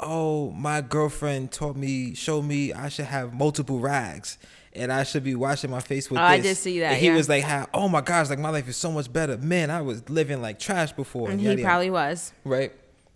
[0.00, 4.38] "Oh, my girlfriend taught me, showed me I should have multiple rags."
[4.72, 7.06] And I should be washing my face with Oh, I did see that, And he
[7.06, 7.16] yeah.
[7.16, 7.66] was like, "How?
[7.72, 8.28] Oh my gosh!
[8.28, 9.38] Like my life is so much better.
[9.38, 12.32] Man, I was living like trash before." And he probably was.
[12.44, 12.72] right?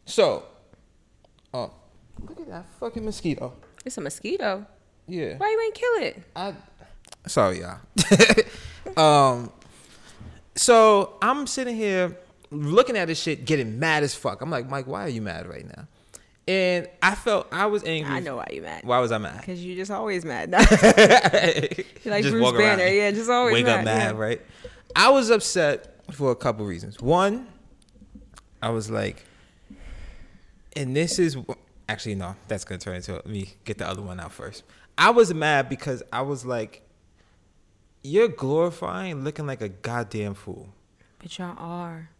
[0.07, 0.45] So,
[1.53, 1.71] oh,
[2.27, 3.53] look at that fucking mosquito.
[3.85, 4.66] It's a mosquito.
[5.07, 5.37] Yeah.
[5.37, 6.23] Why you ain't kill it?
[6.37, 6.55] I
[7.27, 7.79] sorry, y'all.
[8.97, 9.53] um,
[10.55, 12.16] so I'm sitting here
[12.51, 14.40] looking at this shit, getting mad as fuck.
[14.43, 15.87] I'm like, Mike, why are you mad right now?
[16.49, 18.12] And I felt I was angry.
[18.12, 18.83] I know why you mad.
[18.85, 19.45] Why was I mad?
[19.45, 20.51] Cause you just always mad.
[20.53, 22.79] Just like Bruce walk around.
[22.79, 24.21] Banner, yeah, just always wake up mad, mad, yeah.
[24.21, 24.40] right?
[24.97, 26.99] I was upset for a couple reasons.
[26.99, 27.47] One,
[28.61, 29.25] I was like,
[30.75, 31.37] and this is
[31.90, 34.62] actually no, that's gonna turn into me get the other one out first.
[34.96, 36.83] I was mad because I was like,
[38.03, 40.68] you're glorifying looking like a goddamn fool.
[41.18, 42.11] but y'all are.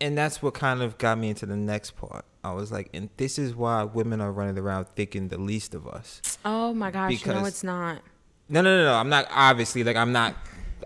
[0.00, 2.24] And that's what kind of got me into the next part.
[2.42, 5.86] I was like, and this is why women are running around thinking the least of
[5.86, 6.22] us.
[6.44, 8.00] Oh my gosh, no, Because- it's not.
[8.48, 8.94] No, no, no, no.
[8.94, 10.34] I'm not obviously like I'm not.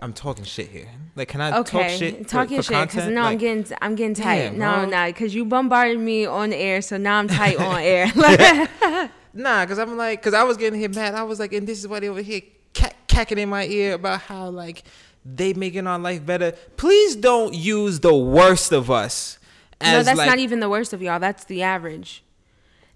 [0.01, 0.87] I'm talking shit here.
[1.15, 2.27] Like, can I talk shit?
[2.27, 4.39] talk for, your for shit because now I'm getting I'm getting tight.
[4.39, 4.85] Damn, no, bro.
[4.89, 9.11] no, because you bombarded me on air, so now I'm tight on air.
[9.37, 11.13] Nah, cause I'm like, cause I was getting hit mad.
[11.13, 12.39] I was like, and this is why they over here
[12.71, 14.83] cack- cacking in my ear about how like
[15.25, 16.53] they making our life better.
[16.77, 19.37] Please don't use the worst of us.
[19.81, 21.19] As, no, that's like, not even the worst of y'all.
[21.19, 22.23] That's the average.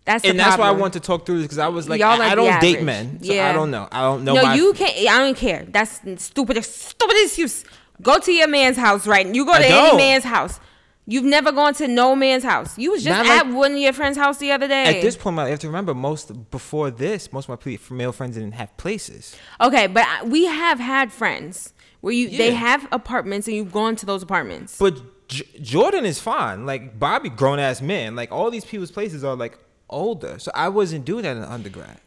[0.09, 2.19] That's And that's why I want to talk through this because I was like, Y'all
[2.19, 2.83] I, I don't date average.
[2.85, 3.47] men, so Yeah.
[3.47, 3.87] I don't know.
[3.91, 4.33] I don't know.
[4.33, 4.97] No, you can't.
[5.07, 5.65] I don't care.
[5.69, 6.63] That's stupid.
[6.65, 7.63] Stupid excuse.
[8.01, 9.27] Go to your man's house, right?
[9.27, 10.59] You go to any man's house.
[11.05, 12.75] You've never gone to no man's house.
[12.77, 14.85] You was just Not at like- one of your friend's house the other day.
[14.97, 18.35] At this point, I have to remember most before this, most of my male friends
[18.35, 19.35] didn't have places.
[19.61, 23.95] Okay, but I- we have had friends where you they have apartments and you've gone
[23.97, 24.77] to those apartments.
[24.79, 26.65] But J- Jordan is fine.
[26.65, 28.15] Like Bobby, grown ass man.
[28.15, 29.57] Like all these people's places are like
[29.89, 30.39] older.
[30.39, 31.99] So I wasn't doing that in undergrad.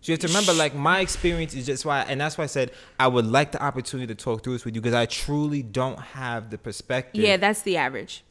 [0.00, 2.48] So you have to remember, like my experience is just why, and that's why I
[2.48, 5.62] said I would like the opportunity to talk through this with you because I truly
[5.62, 7.22] don't have the perspective.
[7.24, 8.22] yeah, that's the average.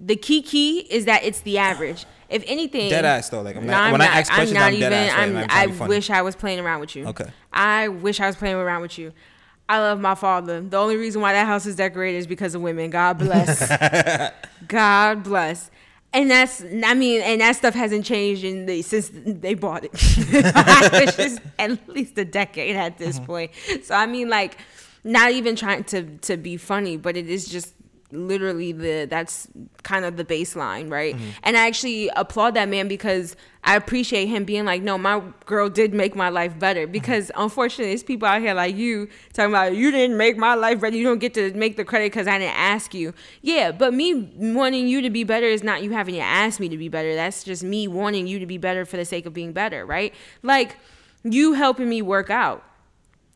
[0.00, 2.06] The key key is that it's the average.
[2.28, 3.40] If anything, Dead ass, though.
[3.42, 5.12] Like, I'm No, not- when I ask questions, not I'm dead ass?
[5.18, 5.88] I'm- I'm I to be funny.
[5.88, 7.06] wish I was playing around with you.
[7.08, 7.26] Okay.
[7.52, 9.12] I wish I was playing around with you.
[9.68, 10.60] I love my father.
[10.60, 12.90] The only reason why that house is decorated is because of women.
[12.90, 14.32] God bless.
[14.68, 15.70] God bless.
[16.12, 19.92] And that's, I mean, and that stuff hasn't changed in the since they bought it.
[20.92, 23.26] Which is at least a decade at this Mm-hmm.
[23.26, 23.50] point.
[23.84, 24.56] So I mean, like,
[25.04, 27.74] not even trying to to be funny, but it is just
[28.10, 29.48] literally the that's
[29.82, 31.14] kind of the baseline, right?
[31.14, 31.30] Mm-hmm.
[31.42, 35.68] And I actually applaud that man because I appreciate him being like, no, my girl
[35.68, 36.82] did make my life better.
[36.82, 36.92] Mm-hmm.
[36.92, 40.80] Because unfortunately, there's people out here like you talking about you didn't make my life
[40.80, 40.96] better.
[40.96, 43.12] You don't get to make the credit because I didn't ask you.
[43.42, 46.68] Yeah, but me wanting you to be better is not you having to ask me
[46.68, 47.14] to be better.
[47.14, 50.14] That's just me wanting you to be better for the sake of being better, right?
[50.42, 50.76] Like
[51.24, 52.64] you helping me work out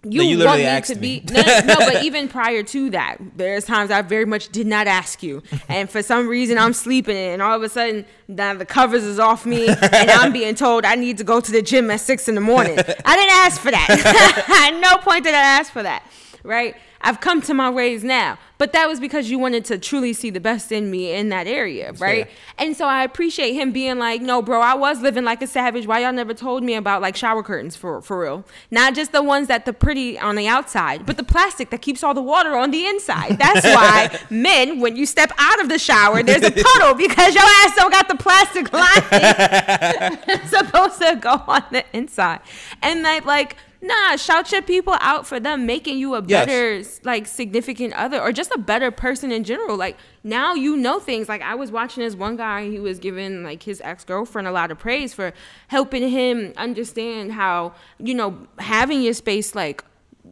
[0.05, 1.21] you, No, you want literally me asked to me.
[1.21, 4.67] be no, no, no, but even prior to that, there's times I very much did
[4.67, 8.55] not ask you, and for some reason I'm sleeping, and all of a sudden now
[8.55, 11.63] the covers is off me, and I'm being told I need to go to the
[11.63, 12.79] gym at six in the morning.
[12.79, 14.71] I didn't ask for that.
[14.71, 16.05] At no point did I ask for that.
[16.45, 16.75] Right?
[17.01, 20.31] I've come to my ways now, but that was because you wanted to truly see
[20.31, 22.27] the best in me in that area, right?
[22.27, 22.37] fair.
[22.59, 25.87] And so I appreciate him being like, no, bro, I was living like a savage.
[25.87, 28.45] Why y'all never told me about like shower curtains for for real?
[28.71, 32.05] Not just the ones that the pretty on the outside, but the plastic that keeps
[32.05, 33.39] all the water on the inside.
[33.39, 37.45] That's why men, when you step out of the shower, there's a puddle because your
[37.45, 42.41] ass don't got the plastic lining supposed to go on the inside.
[42.81, 46.47] And like like Nah, shout your people out for them making you a Yes.
[46.47, 49.77] better like significant other or just a better person in general.
[49.77, 51.29] Like now you know things.
[51.29, 54.53] Like I was watching this one guy, he was giving like his ex girlfriend a
[54.53, 55.33] lot of praise for
[55.67, 59.85] helping him understand how, you know, having your space like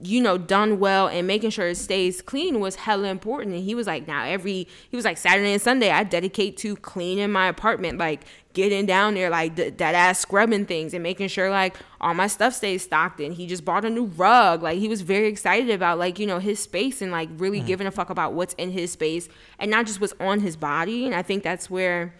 [0.02, 3.54] you know, done well and making sure it stays clean was hella important.
[3.54, 6.76] And he was like, now every, he was like, Saturday and Sunday, I dedicate to
[6.76, 8.22] cleaning my apartment, like
[8.52, 12.28] getting down there, like th- that ass scrubbing things and making sure like all my
[12.28, 13.20] stuff stays stocked.
[13.20, 14.62] And he just bought a new rug.
[14.62, 17.86] Like he was very excited about like, you know, his space and like really giving
[17.86, 21.04] a fuck about what's in his space and not just what's on his body.
[21.04, 22.14] And I think that's where,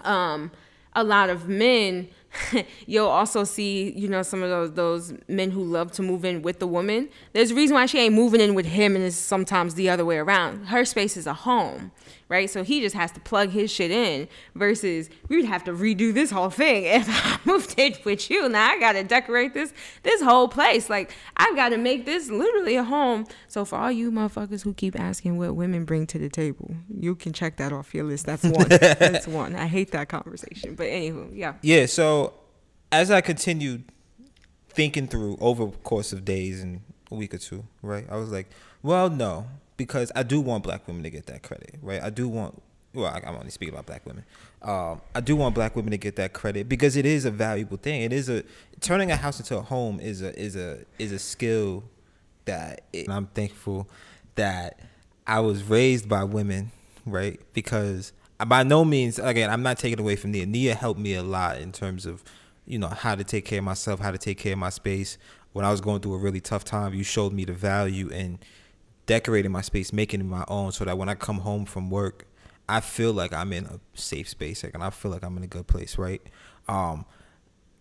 [0.00, 0.50] um,
[0.94, 2.08] a lot of men
[2.86, 6.42] you'll also see you know some of those those men who love to move in
[6.42, 7.08] with the woman.
[7.32, 10.04] There's a reason why she ain't moving in with him and it's sometimes the other
[10.04, 10.66] way around.
[10.66, 11.92] Her space is a home
[12.28, 12.48] right?
[12.48, 16.30] So he just has to plug his shit in versus we'd have to redo this
[16.30, 18.48] whole thing if i moved in with you.
[18.48, 20.90] Now i gotta decorate this this whole place.
[20.90, 23.26] Like i've got to make this literally a home.
[23.46, 27.14] So for all you motherfuckers who keep asking what women bring to the table you
[27.14, 28.26] can check that off your list.
[28.26, 28.68] That's one.
[28.68, 29.54] That's one.
[29.56, 31.54] I hate that conversation but anywho yeah.
[31.62, 32.34] Yeah, so
[32.90, 33.84] as I continued
[34.68, 38.06] thinking through over the course of days and a week or two, right?
[38.10, 38.48] I was like,
[38.82, 39.46] well, no,
[39.78, 42.02] because I do want black women to get that credit, right?
[42.02, 42.62] I do want
[42.94, 44.24] well, I- I'm only speaking about black women.
[44.62, 47.76] Um, I do want black women to get that credit because it is a valuable
[47.76, 48.02] thing.
[48.02, 48.42] It is a
[48.80, 51.84] turning a house into a home is a is a is a skill
[52.44, 53.88] that it, and I'm thankful
[54.34, 54.80] that
[55.26, 56.72] I was raised by women,
[57.06, 57.38] right?
[57.52, 58.12] Because
[58.46, 60.46] by no means, again, I'm not taking away from Nia.
[60.46, 62.22] Nia helped me a lot in terms of,
[62.66, 65.18] you know, how to take care of myself, how to take care of my space.
[65.52, 68.38] When I was going through a really tough time, you showed me the value in
[69.08, 72.26] decorating my space, making it my own, so that when I come home from work,
[72.68, 75.42] I feel like I'm in a safe space, like, and I feel like I'm in
[75.42, 76.22] a good place, right?
[76.68, 77.06] Um,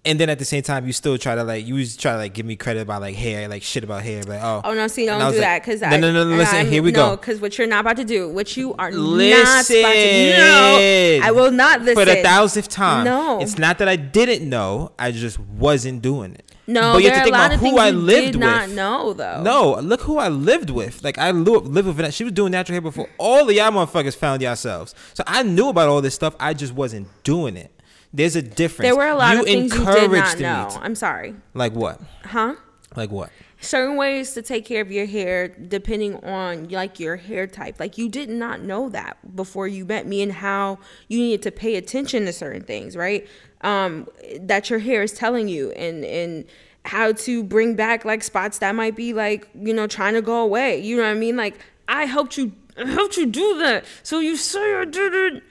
[0.08, 2.34] and then at the same time, you still try to like you try to like
[2.34, 4.62] give me credit about like hair, like shit about hair, like oh.
[4.64, 4.88] Oh no!
[4.88, 6.66] See, I don't do like, that because no, no, no, no, listen.
[6.68, 7.16] here we no, go.
[7.18, 9.80] because what you're not about to do, what you are not Listen.
[9.80, 13.04] about to do, no, I will not listen For the thousandth time.
[13.04, 14.94] No, It's not that I didn't know.
[14.98, 16.50] I just wasn't doing it.
[16.68, 19.42] No, but you have to think about who I lived did not know though.
[19.42, 21.04] No, look who I lived with.
[21.04, 22.14] Like I li- lived with.
[22.14, 24.96] She was doing natural hair before all of y'all motherfuckers found yourselves.
[25.14, 26.36] So I knew about all this stuff.
[26.40, 27.72] I just wasn't doing it.
[28.14, 28.88] There's a difference.
[28.88, 30.80] there were a lot you of things you did not know.
[30.82, 32.02] I'm sorry, like what?
[32.24, 32.56] huh?
[32.96, 33.32] Like what?
[33.60, 37.98] certain ways to take care of your hair depending on like your hair type like
[37.98, 40.78] you did not know that before you met me and how
[41.08, 43.28] you needed to pay attention to certain things right
[43.62, 44.08] um
[44.40, 46.46] that your hair is telling you and and
[46.86, 50.42] how to bring back like spots that might be like you know trying to go
[50.42, 53.86] away you know what i mean like i helped you I helped you do that
[54.04, 55.44] so you say i did it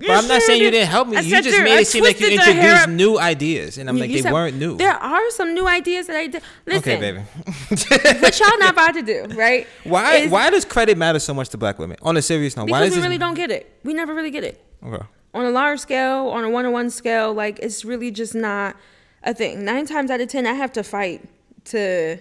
[0.00, 1.16] But I'm not saying you didn't help me.
[1.18, 3.76] I You just made I it seem like you twisted the hair introduced new ideas,
[3.78, 4.76] and I'm You- like you they said- weren't new.
[4.78, 6.42] There are some new ideas that I did.
[6.66, 7.18] Listen, okay, baby.
[8.20, 9.66] what y'all not about to do, right?
[9.84, 10.16] Why?
[10.16, 11.96] is- why does credit matter so much to black women?
[12.02, 13.04] On a serious note, why does we this?
[13.04, 13.70] really don't get it.
[13.84, 14.64] We never really get it.
[14.84, 15.04] Okay.
[15.34, 18.76] On a large scale, on a one-on-one scale, like it's really just not
[19.22, 19.64] a thing.
[19.64, 21.28] Nine times out of ten, I have to fight
[21.66, 22.16] to,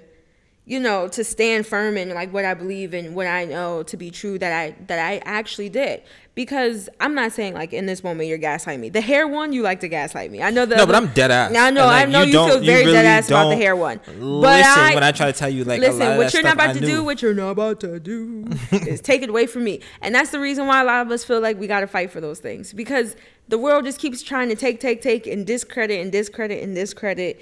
[0.69, 3.97] you know, to stand firm in like what I believe and what I know to
[3.97, 6.03] be true that I that I actually did.
[6.35, 8.89] Because I'm not saying like in this moment you're gaslighting me.
[8.89, 10.43] The hair one, you like to gaslight me.
[10.43, 10.77] I know that.
[10.77, 11.55] No, but I'm dead ass.
[11.55, 11.87] I know.
[11.87, 13.99] Like, I know you you, feel you very really dead ass about the hair one.
[14.05, 16.53] But listen I, when I try to tell you, like, a listen, what you're not
[16.53, 19.63] about I to do, what you're not about to do, is take it away from
[19.63, 19.81] me.
[20.01, 22.11] And that's the reason why a lot of us feel like we got to fight
[22.11, 23.15] for those things because
[23.47, 27.41] the world just keeps trying to take, take, take, and discredit and discredit and discredit.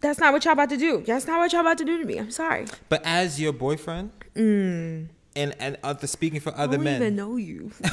[0.00, 1.02] That's not what y'all about to do.
[1.06, 2.18] That's not what y'all about to do to me.
[2.18, 2.66] I'm sorry.
[2.88, 5.06] But as your boyfriend, mm.
[5.36, 7.70] and and other speaking for other I don't men, even know you.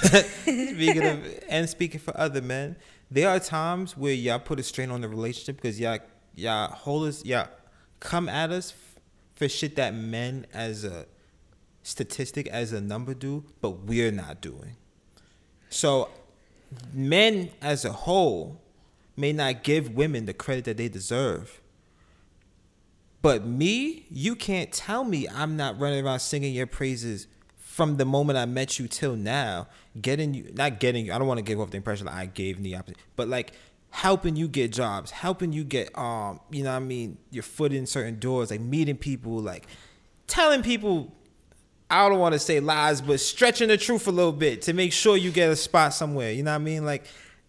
[0.44, 2.76] speaking of and speaking for other men,
[3.12, 6.00] there are times where y'all put a strain on the relationship because y'all
[6.36, 7.48] y'all hold us y'all
[8.00, 8.74] come at us
[9.36, 11.06] for shit that men as a
[11.84, 14.76] statistic as a number do, but we're not doing.
[15.70, 16.10] So
[16.94, 18.62] men as a whole
[19.16, 21.59] may not give women the credit that they deserve.
[23.22, 28.06] But me, you can't tell me I'm not running around singing your praises from the
[28.06, 29.68] moment I met you till now.
[30.00, 31.14] Getting you, not getting you.
[31.14, 33.54] I don't want to give off the impression that I gave the opposite, but like
[33.92, 37.74] helping you get jobs, helping you get, um, you know, what I mean, your foot
[37.74, 39.68] in certain doors, like meeting people, like
[40.28, 41.14] telling people.
[41.92, 44.94] I don't want to say lies, but stretching the truth a little bit to make
[44.94, 46.32] sure you get a spot somewhere.
[46.32, 46.86] You know what I mean?
[46.86, 47.06] Like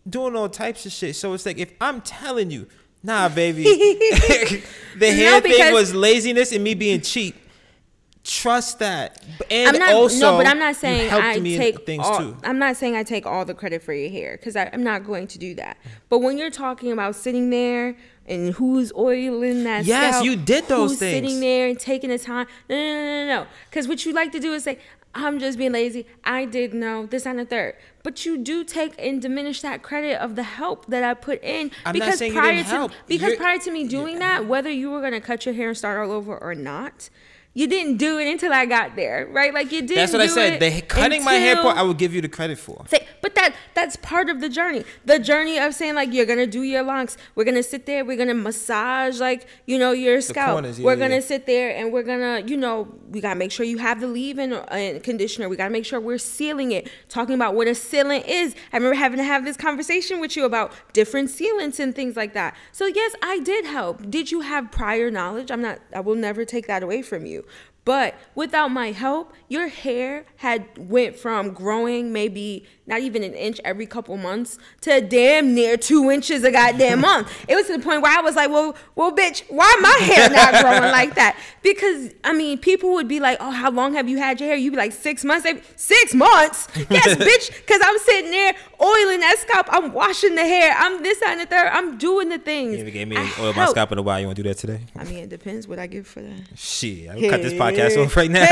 [0.09, 1.15] doing all types of shit.
[1.17, 2.67] So it's like if I'm telling you,
[3.03, 3.65] nah, baby,
[4.97, 7.37] the hair thing was laziness and me being cheap.
[8.23, 9.25] Trust that.
[9.51, 12.19] And I'm not also, no, but I'm not saying I me in take things all,
[12.19, 12.37] too.
[12.45, 15.27] I'm not saying I take all the credit for your hair because I'm not going
[15.29, 15.79] to do that.
[16.11, 17.97] But when you're talking about sitting there
[18.27, 21.15] and who's oiling that, Yes, scalp, you did those who's things.
[21.15, 22.47] Sitting there and taking the time.
[22.69, 23.47] No, no, no, no, no.
[23.71, 24.79] Because what you like to do is say.
[25.13, 26.07] I'm just being lazy.
[26.23, 27.75] I did know this and the third.
[28.03, 31.71] But you do take and diminish that credit of the help that I put in.
[31.85, 32.93] I'm because prior to help.
[33.07, 35.77] because You're- prior to me doing that, whether you were gonna cut your hair and
[35.77, 37.11] start all over or not,
[37.53, 39.53] you didn't do it until I got there, right?
[39.53, 39.97] Like you didn't.
[39.97, 40.61] That's what I said.
[40.61, 42.85] The cutting my hair part, I will give you the credit for.
[42.89, 44.85] Say- But that that's part of the journey.
[45.05, 47.17] The journey of saying like you're gonna do your locks.
[47.35, 48.05] We're gonna sit there.
[48.05, 50.53] We're gonna massage like you know your scalp.
[50.53, 51.09] corners, yeah, we're yeah.
[51.09, 54.07] gonna sit there and we're gonna you know we gotta make sure you have the
[54.07, 55.49] leave-in uh, conditioner.
[55.49, 56.89] We gotta make sure we're sealing it.
[57.09, 58.55] Talking about what a sealant is.
[58.73, 62.33] I remember having to have this conversation with you about different sealants and things like
[62.35, 62.57] that.
[62.73, 64.09] So yes, I did help.
[64.09, 65.51] Did you have prior knowledge?
[65.51, 65.81] I'm not.
[65.93, 67.40] I will never take that away from you.
[67.85, 73.61] But without my help, your hair had went from growing maybe not even an inch
[73.65, 77.33] every couple months to damn near two inches a goddamn month.
[77.49, 80.29] It was to the point where I was like, well, well, bitch, why my hair
[80.29, 81.39] not growing like that?
[81.63, 84.59] Because I mean, people would be like, oh, how long have you had your hair?
[84.59, 85.45] You'd be like six months.
[85.45, 86.69] They'd be, six months?
[86.91, 87.57] Yes, bitch.
[87.61, 89.67] Because I'm sitting there oiling that scalp.
[89.71, 90.75] I'm washing the hair.
[90.77, 91.69] I'm this that, and the third.
[91.73, 92.75] I'm doing the things.
[92.75, 94.19] You ever gave me I oil my scalp in a while.
[94.19, 94.81] You want to do that today?
[94.97, 96.41] I mean, it depends what I give for that.
[96.57, 98.47] Shit, I'll cut this podcast off right now.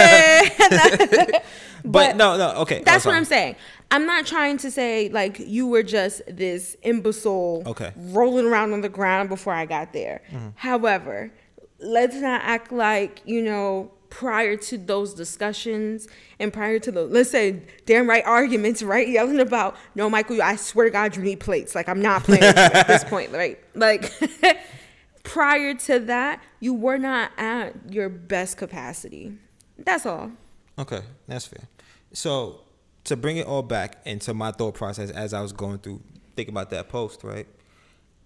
[0.59, 1.43] but,
[1.84, 2.82] But no, no, okay.
[2.84, 3.57] That's oh, what I'm saying.
[3.91, 7.93] I'm not trying to say like you were just this imbecile Okay.
[7.97, 10.20] rolling around on the ground before I got there.
[10.30, 10.49] Mm-hmm.
[10.57, 11.32] However,
[11.80, 16.09] let's not act like, you know, prior to those discussions
[16.39, 19.09] and prior to the let's say damn right arguments, right?
[19.16, 21.74] Yelling about, no, Michael, I swear to God, you need plates.
[21.74, 23.59] Like I'm not playing at this point, right?
[23.74, 24.12] Like
[25.22, 29.32] prior to that, you were not at your best capacity.
[29.78, 30.32] That's all.
[30.78, 31.64] Okay, that's fair.
[32.12, 32.61] So
[33.09, 36.01] to bring it all back into my thought process as I was going through
[36.37, 37.47] thinking about that post, right?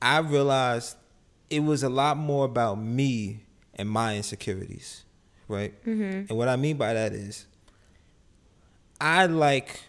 [0.00, 0.96] I realized
[1.50, 5.04] it was a lot more about me and my insecurities,
[5.48, 5.74] right?
[6.28, 7.46] And what I mean by that is
[9.00, 9.80] I like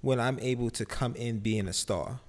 [0.00, 2.20] when I'm able to come in being a star.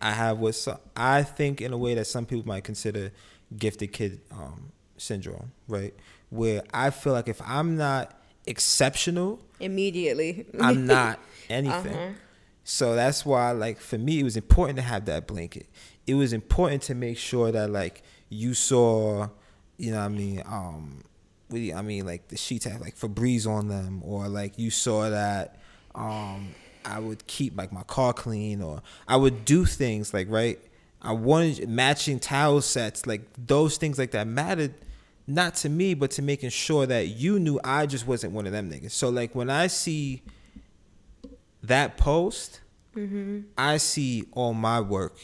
[0.00, 3.12] I have what some, I think in a way that some people might consider
[3.56, 5.94] gifted kid um, syndrome, right?
[6.30, 10.46] Where I feel like if I'm not exceptional, Immediately.
[10.60, 11.94] I'm not anything.
[11.94, 12.12] Uh-huh.
[12.64, 15.66] So that's why, like, for me, it was important to have that blanket.
[16.06, 19.28] It was important to make sure that, like, you saw,
[19.78, 21.04] you know, what I mean, um,
[21.48, 25.10] what I mean, like the sheets have like Febreze on them, or like you saw
[25.10, 25.58] that,
[25.94, 30.58] um, I would keep like my car clean, or I would do things like right.
[31.04, 34.74] I wanted matching towel sets, like those things like that mattered
[35.26, 38.52] not to me, but to making sure that you knew I just wasn't one of
[38.52, 38.90] them niggas.
[38.90, 40.22] So like when I see
[41.62, 42.60] that post,
[42.96, 43.40] mm-hmm.
[43.56, 45.16] I see all my work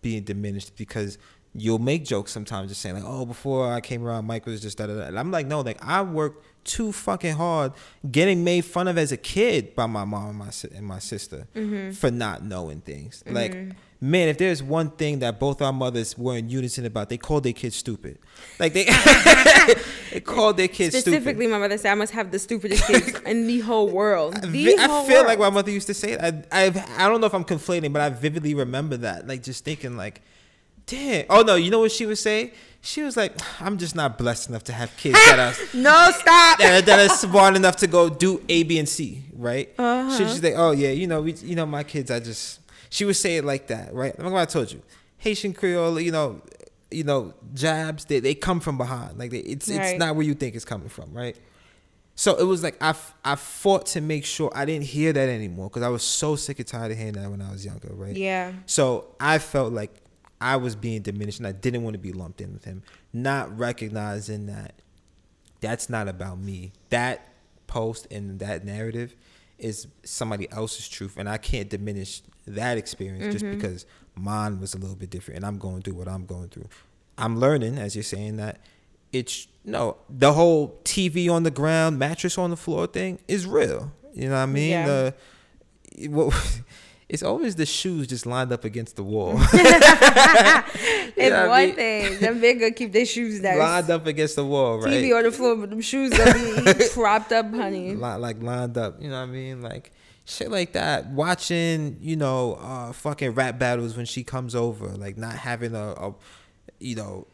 [0.00, 1.18] being diminished because
[1.54, 4.78] you'll make jokes sometimes just saying like, oh, before I came around, Mike was just
[4.78, 5.02] da da da.
[5.02, 7.72] And I'm like, no, like I worked too fucking hard
[8.10, 11.46] getting made fun of as a kid by my mom and my and my sister
[11.54, 11.90] mm-hmm.
[11.90, 13.22] for not knowing things.
[13.26, 13.72] Like, mm-hmm.
[14.02, 17.44] Man, if there's one thing that both our mothers were in unison about, they called
[17.44, 18.18] their kids stupid.
[18.58, 18.84] Like they,
[20.12, 21.12] they called their kids stupid.
[21.22, 21.50] Specifically, stupid.
[21.52, 24.34] my mother said I must have the stupidest kids in the whole world.
[24.36, 25.26] I The I whole feel world.
[25.28, 26.20] like my mother used to say it.
[26.20, 29.26] I, I I don't know if I'm conflating, but I vividly remember that.
[29.28, 30.20] Like just thinking like,
[30.86, 31.24] damn.
[31.30, 32.52] Oh no, you know what she would say?
[32.84, 36.58] She was like, I'm just not blessed enough to have kids that are no stop.
[36.58, 39.70] that, that are smart enough to go do A, B, and C, right?
[39.78, 40.18] Uh-huh.
[40.18, 42.58] She just like, oh yeah, you know, we, you know, my kids, I just.
[42.92, 44.16] She would say it like that, right?
[44.18, 44.82] Like I told you,
[45.16, 46.42] Haitian Creole, you know,
[46.90, 49.18] you know, jabs, they, they come from behind.
[49.18, 51.34] Like they, it's it's not where you think it's coming from, right?
[52.16, 55.70] So it was like I, I fought to make sure I didn't hear that anymore
[55.70, 58.14] because I was so sick and tired of hearing that when I was younger, right?
[58.14, 58.52] Yeah.
[58.66, 59.94] So I felt like
[60.38, 62.82] I was being diminished and I didn't want to be lumped in with him,
[63.14, 64.74] not recognizing that
[65.62, 66.72] that's not about me.
[66.90, 67.26] That
[67.68, 69.16] post and that narrative
[69.58, 73.56] is somebody else's truth, and I can't diminish that experience just mm-hmm.
[73.56, 76.68] because mine was a little bit different, and I'm going through what I'm going through.
[77.18, 78.58] I'm learning, as you're saying, that
[79.12, 83.92] it's no the whole TV on the ground, mattress on the floor thing is real.
[84.14, 84.70] You know what I mean?
[84.70, 84.86] Yeah.
[84.86, 85.14] The
[86.08, 86.60] what,
[87.08, 89.38] it's always the shoes just lined up against the wall.
[91.14, 91.74] It's know what I one mean?
[91.76, 92.20] thing.
[92.20, 93.58] Them big gonna keep their shoes nice.
[93.58, 94.88] lined up against the wall, right?
[94.88, 97.94] TV on the floor, but them shoes gonna be propped up, honey.
[97.94, 99.00] Li- like lined up.
[99.00, 99.60] You know what I mean?
[99.60, 99.92] Like
[100.24, 101.08] shit like that.
[101.08, 105.90] Watching, you know, uh, fucking rap battles when she comes over, like not having a,
[105.92, 106.14] a
[106.78, 107.26] you know,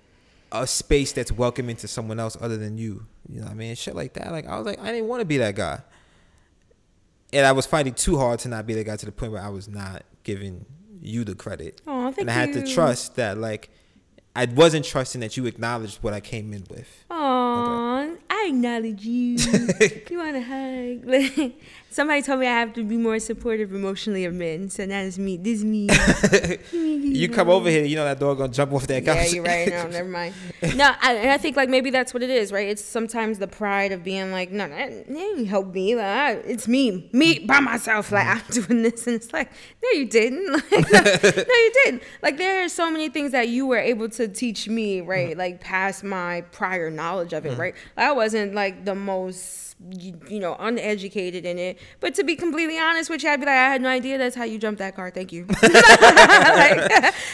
[0.52, 3.06] a space that's welcoming to someone else other than you.
[3.28, 3.74] You know what I mean?
[3.74, 4.32] Shit like that.
[4.32, 5.80] Like I was like, I didn't want to be that guy.
[7.32, 9.42] And I was fighting too hard to not be that guy to the point where
[9.42, 10.64] I was not giving
[11.02, 11.82] you the credit.
[11.86, 13.68] And I had to trust that like
[14.34, 17.04] I wasn't trusting that you acknowledged what I came in with.
[17.10, 19.36] Aw, I acknowledge you.
[20.10, 21.52] you want a hug?
[21.90, 25.18] Somebody told me I have to be more supportive emotionally of men, so that is
[25.18, 25.36] me.
[25.36, 25.88] This is me.
[27.18, 29.16] You come over here, you know that dog gonna jump off that couch.
[29.16, 29.68] Yeah, you're right.
[29.68, 30.34] No, never mind.
[30.76, 32.68] No, I, and I think like maybe that's what it is, right?
[32.68, 35.96] It's sometimes the pride of being like, no, that, that didn't help me.
[35.96, 38.12] Like, I, it's me, me by myself.
[38.12, 39.50] Like I'm doing this, and it's like,
[39.82, 40.52] no, you didn't.
[40.52, 42.02] Like, no, no, you didn't.
[42.22, 45.30] Like there are so many things that you were able to teach me, right?
[45.30, 45.38] Mm-hmm.
[45.38, 47.60] Like past my prior knowledge of it, mm-hmm.
[47.60, 47.74] right?
[47.96, 49.67] I wasn't like the most.
[49.80, 53.46] You, you know, uneducated in it, but to be completely honest with you, I'd be
[53.46, 55.10] like, I had no idea that's how you jumped that car.
[55.10, 55.44] Thank you.
[55.62, 55.62] like,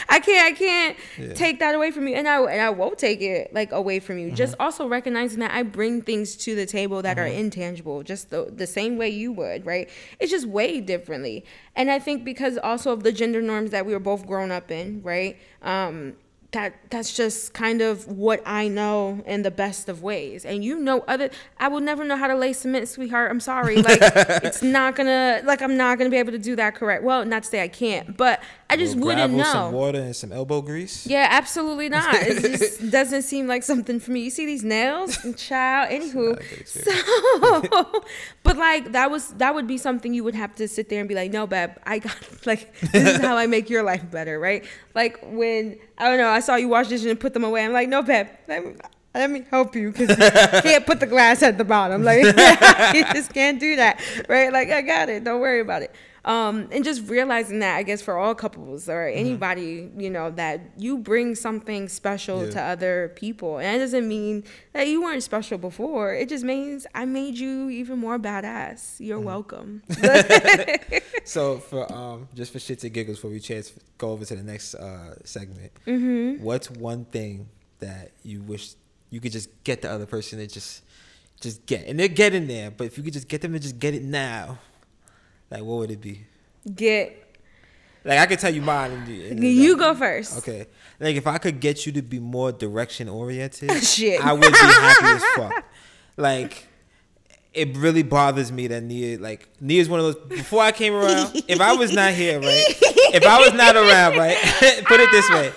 [0.09, 0.97] I can't, I can't
[1.35, 4.19] take that away from you, and I and I won't take it like away from
[4.19, 4.29] you.
[4.29, 8.51] Just also recognizing that I bring things to the table that are intangible, just the
[8.55, 9.89] the same way you would, right?
[10.19, 13.93] It's just way differently, and I think because also of the gender norms that we
[13.93, 15.35] were both grown up in, right?
[15.63, 16.13] Um,
[16.55, 20.45] that that's just kind of what I know in the best of ways.
[20.45, 21.29] And you know other
[21.59, 23.29] I will never know how to lay cement, sweetheart.
[23.29, 23.81] I'm sorry.
[23.81, 27.03] Like it's not gonna like I'm not gonna be able to do that correct.
[27.03, 29.43] Well, not to say I can't, but I just wouldn't know.
[29.43, 31.05] Some water and some elbow grease.
[31.05, 32.15] Yeah, absolutely not.
[32.15, 34.21] It just doesn't seem like something for me.
[34.21, 35.91] You see these nails, child.
[35.91, 38.03] Anywho, so,
[38.43, 41.07] but like that was that would be something you would have to sit there and
[41.07, 44.39] be like, no, babe, I got like this is how I make your life better,
[44.39, 44.65] right?
[44.95, 47.63] Like when I don't know, I saw you wash dishes and put them away.
[47.63, 48.73] I'm like, no, babe, let me,
[49.13, 52.03] let me help you because you can't put the glass at the bottom.
[52.03, 52.23] Like
[52.95, 54.51] you just can't do that, right?
[54.51, 55.23] Like I got it.
[55.23, 55.93] Don't worry about it
[56.25, 59.17] um, and just realizing that I guess for all couples or Mm-hmm.
[59.19, 62.49] anybody you know that you bring something special Yeah.
[62.51, 66.13] to other people, and it doesn't mean that you weren't special before.
[66.15, 68.99] It just means I made you even more badass.
[68.99, 69.25] You're Mm-hmm.
[69.25, 69.83] welcome.
[71.25, 74.43] So for um, just for shits and giggles, before we chance go over to the
[74.43, 76.43] next uh segment, Mm-hmm.
[76.43, 77.47] what's one thing
[77.79, 78.73] that you wish
[79.09, 80.81] you could just get the other person to just
[81.41, 83.77] just get, and they're getting there, but if you could just get them to just
[83.79, 84.57] get it now,
[85.49, 86.25] like what would it be?
[86.73, 87.37] Get
[88.03, 88.91] Like I could tell you mine.
[88.91, 90.37] And you, and You go first.
[90.39, 90.67] Okay.
[90.99, 94.23] Like if I could get you to be more direction oriented, Shit.
[94.23, 95.63] I would be happy as fuck.
[96.17, 96.67] Like
[97.53, 101.43] it really bothers me that Nia like Nia's one of those before I came around,
[101.47, 102.63] if I was not here, right?
[103.13, 104.35] If I was not around, right?
[104.85, 105.47] Put it this way.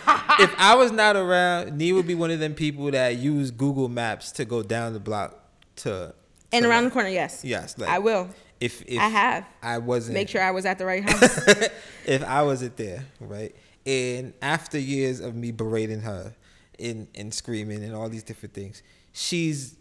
[0.41, 3.89] If I was not around, Nia would be one of them people that use Google
[3.89, 5.36] Maps to go down the block
[5.76, 6.14] to
[6.53, 7.45] And to, around the corner, yes.
[7.45, 8.28] Yes, like, I will.
[8.61, 9.47] If, if I have.
[9.63, 11.49] I wasn't Make sure I was at the right house.
[12.07, 13.55] if I wasn't there, right?
[13.87, 16.35] And after years of me berating her
[16.79, 18.83] and and screaming and all these different things,
[19.13, 19.77] she's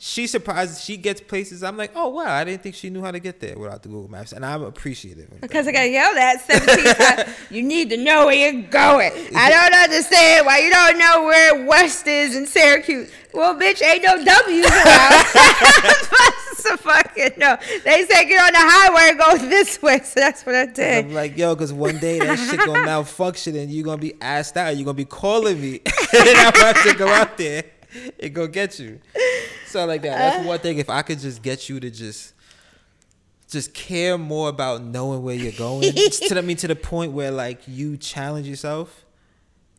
[0.00, 1.64] she surprised she gets places.
[1.64, 3.88] I'm like, oh wow, I didn't think she knew how to get there without the
[3.88, 5.28] Google Maps, and I'm appreciative.
[5.28, 5.40] That.
[5.40, 7.36] Because I got yelled at 17 times.
[7.50, 9.10] You need to know where you're going.
[9.34, 13.10] I don't understand why you don't know where West is in Syracuse.
[13.34, 15.24] Well, bitch, ain't no W's around.
[16.62, 17.56] so fucking no.
[17.84, 20.00] They say get on the highway and go this way.
[20.00, 21.06] So that's what I did.
[21.06, 24.56] I'm like, yo, because one day that shit gonna malfunction and you're gonna be asked
[24.56, 24.76] out.
[24.76, 25.80] You're gonna be calling me,
[26.16, 27.64] and I'm about to go out there
[28.20, 29.00] and go get you.
[29.66, 30.18] So like that.
[30.18, 30.78] That's one thing.
[30.78, 32.34] If I could just get you to just,
[33.48, 37.30] just care more about knowing where you're going, to I mean to the point where
[37.30, 39.04] like you challenge yourself,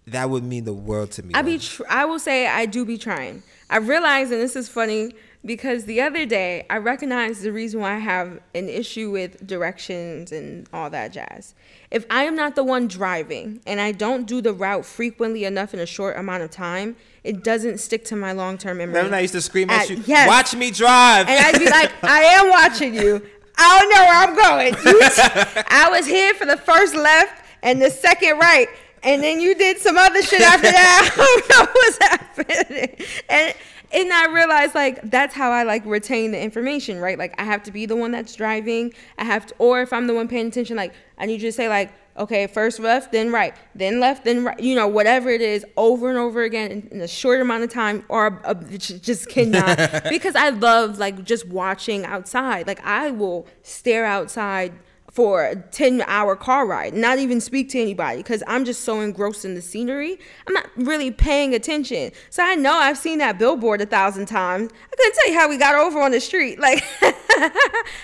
[0.08, 1.34] that would mean the world to me.
[1.34, 3.44] I be tr- I will say I do be trying.
[3.70, 5.14] I realize, and this is funny
[5.46, 10.32] because the other day I recognized the reason why I have an issue with directions
[10.32, 11.56] and all that jazz.
[11.92, 15.74] If I am not the one driving and I don't do the route frequently enough
[15.74, 18.94] in a short amount of time, it doesn't stick to my long term memory.
[18.96, 20.28] Remember when I used to scream at, At- you, yes.
[20.28, 21.28] watch me drive.
[21.30, 23.22] And I'd be like, I am watching you.
[23.58, 24.74] I don't know where I'm going.
[24.76, 28.68] T- I was here for the first left and the second right.
[29.04, 31.12] And then you did some other shit after that.
[31.18, 33.08] I don't know what's happening.
[33.30, 33.54] And
[33.92, 37.18] and I realized like that's how I like retain the information, right?
[37.18, 38.94] Like I have to be the one that's driving.
[39.18, 41.52] I have to or if I'm the one paying attention, like I need you to
[41.52, 45.42] say like, okay, first left, then right, then left, then right, you know, whatever it
[45.42, 49.30] is, over and over again in, in a short amount of time, or uh, just
[49.30, 50.04] cannot.
[50.10, 52.68] because I love like just watching outside.
[52.68, 54.74] Like I will stare outside
[55.12, 59.02] for a 10 hour car ride, not even speak to anybody because I'm just so
[59.02, 60.20] engrossed in the scenery.
[60.48, 62.12] I'm not really paying attention.
[62.30, 64.72] So I know I've seen that billboard a thousand times.
[64.72, 66.60] I couldn't tell you how we got over on the street.
[66.70, 66.84] Like,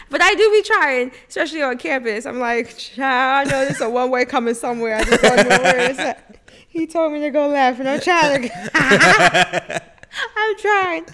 [0.10, 2.26] but I do be trying, especially on campus.
[2.26, 4.96] I'm like, child, I know there's a one way coming somewhere.
[4.96, 6.40] I just don't know where it's at.
[6.70, 9.82] He told me to go left, and I'm trying to.
[10.36, 11.06] I'm trying.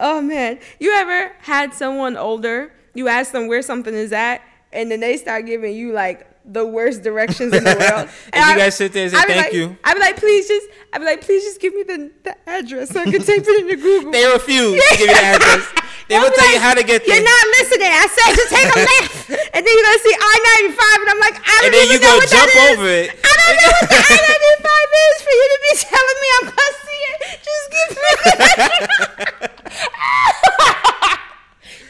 [0.00, 2.72] Oh man, you ever had someone older?
[2.94, 4.40] You ask them where something is at,
[4.74, 8.08] and then they start giving you like the worst directions in the world.
[8.34, 10.46] And you I- guys sit there and say, "Thank like- you." I be like, please
[10.46, 10.66] just.
[10.92, 13.60] I be like, please just give me the, the address so I can type it
[13.62, 14.12] into Google.
[14.12, 15.64] they refuse to give you the address.
[16.06, 17.16] They will tell you how to get there.
[17.16, 17.88] You're not listening.
[17.88, 19.24] I said just take a left,
[19.56, 22.12] and then you're gonna see I-95, and I'm like, I don't And then you go
[22.28, 22.60] jump is.
[22.76, 23.08] over it.
[23.24, 24.68] I don't know what the I-95
[25.00, 27.40] is for you to be telling me I'm gonna see it.
[27.40, 28.12] Just give me.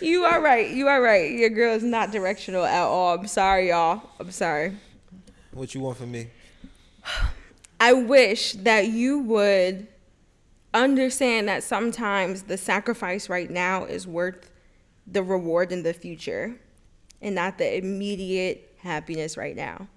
[0.04, 0.70] You are right.
[0.70, 1.30] You are right.
[1.30, 3.14] Your girl is not directional at all.
[3.14, 4.02] I'm sorry, y'all.
[4.20, 4.76] I'm sorry.
[5.52, 6.28] What you want from me?
[7.80, 9.86] I wish that you would
[10.72, 14.50] understand that sometimes the sacrifice right now is worth
[15.06, 16.56] the reward in the future
[17.20, 19.88] and not the immediate happiness right now.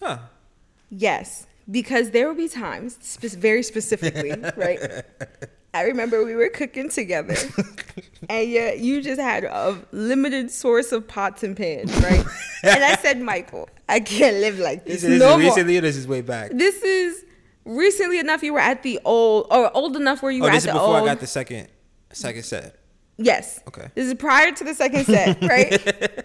[0.00, 0.18] Huh.
[0.90, 5.02] Yes, because there will be times, spe- very specifically, right?
[5.74, 7.34] I remember we were cooking together,
[8.30, 12.24] and yeah, you just had a limited source of pots and pans, right?
[12.62, 15.10] and I said, Michael, I can't live like This this.
[15.12, 16.52] is no more recently or this is way back?
[16.52, 17.24] this is
[17.64, 20.64] recently enough you were at the old or old enough where you Oh, were this
[20.64, 21.68] at is the before old I got the second
[22.12, 22.76] second set.
[23.16, 23.88] yes Okay.
[23.94, 25.72] this is prior to the second set right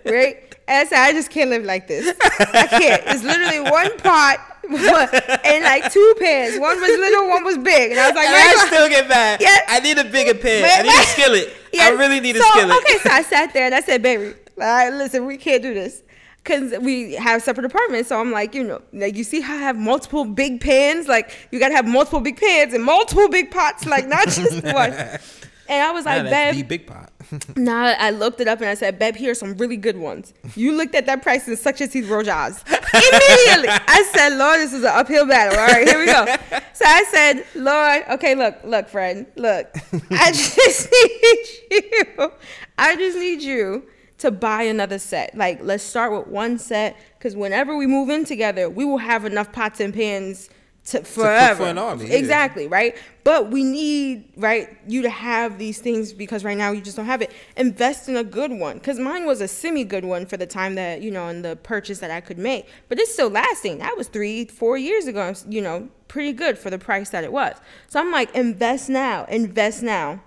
[0.06, 3.98] right and I said I just can't live like this I can't it's literally one
[4.00, 4.40] pot
[4.70, 8.36] and like two pans one was little one was big and I was like And
[8.36, 9.42] I still get mad.
[9.42, 9.60] Yeah.
[9.68, 10.64] I need a bigger pan.
[10.64, 11.54] I need a skillet.
[11.80, 12.78] I really need a so, skillet.
[12.78, 16.04] Okay, so I sat there and I said, baby, right, listen, we can't do this.
[16.46, 19.60] Cause we have separate apartments, so I'm like, you know, like you see how I
[19.60, 23.86] have multiple big pans, like you gotta have multiple big pans and multiple big pots,
[23.86, 24.94] like not just one.
[25.70, 27.12] And I was Nah, like, that's the babe, big pot.
[27.56, 30.34] nah, I looked it up and I said, babe, here are some really good ones.
[30.56, 32.64] You looked at that price and such as these Rojas.
[32.68, 35.60] Immediately, I said, Lord, this is an uphill battle.
[35.60, 36.26] All right, here we go.
[36.74, 39.68] So I said, Lord, okay, look, look, friend, look,
[40.10, 41.84] I just need
[42.18, 42.32] you.
[42.80, 43.84] I just need you
[44.20, 45.36] to buy another set.
[45.38, 49.24] Like, let's start with one set because whenever we move in together, we will have
[49.24, 50.50] enough pots and pans
[50.90, 51.64] to forever.
[51.64, 52.16] for an army, yeah.
[52.16, 52.98] Exactly, right?
[53.24, 57.06] But we need, right, you to have these things because right now you just don't
[57.06, 57.32] have it.
[57.58, 58.78] Invest in a good one.
[58.78, 61.56] Because mine was a semi good one for the time that, you know, and the
[61.58, 62.68] purchase that I could make.
[62.88, 63.80] But it's still lasting.
[63.80, 67.32] That was three, four years ago, you know, pretty good for the price that it
[67.32, 67.56] was.
[67.88, 70.22] So I'm like, invest now, invest now.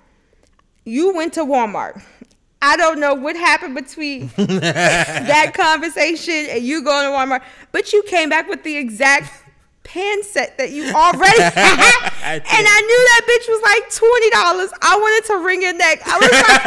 [0.85, 2.03] You went to Walmart.
[2.65, 7.43] I don't know what happened between that conversation and you going to Walmart,
[7.73, 9.42] but you came back with the exact
[9.85, 12.13] pan set that you already had.
[12.25, 12.45] I and.
[12.47, 14.71] I knew that bitch was like twenty dollars.
[14.81, 16.01] I wanted to wring your neck.
[16.07, 16.63] I was like,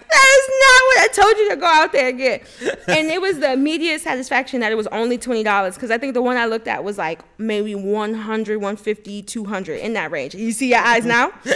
[0.08, 2.42] that is not what I told you to go out there and get.
[2.88, 6.14] And it was the immediate satisfaction that it was only twenty dollars because I think
[6.14, 10.34] the one I looked at was like maybe 100, 150, 200 in that range.
[10.34, 11.32] You see your eyes now?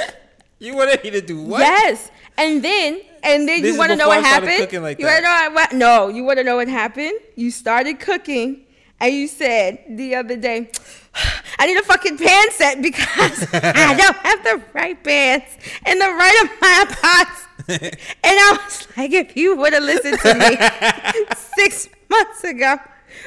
[0.61, 1.61] You wanted me to do what?
[1.61, 2.11] Yes.
[2.39, 4.83] And then and then This you want to know what happened?
[4.83, 5.73] like you want to know what?
[5.75, 7.13] No, you want to know what happened?
[7.35, 8.64] You started cooking
[9.01, 10.71] and you said the other day,
[11.59, 16.07] I need a fucking pan set because I don't have the right pants and the
[16.07, 17.41] right of my pots.
[17.69, 21.27] and I was like, if you would have listened to me
[21.57, 22.77] six months ago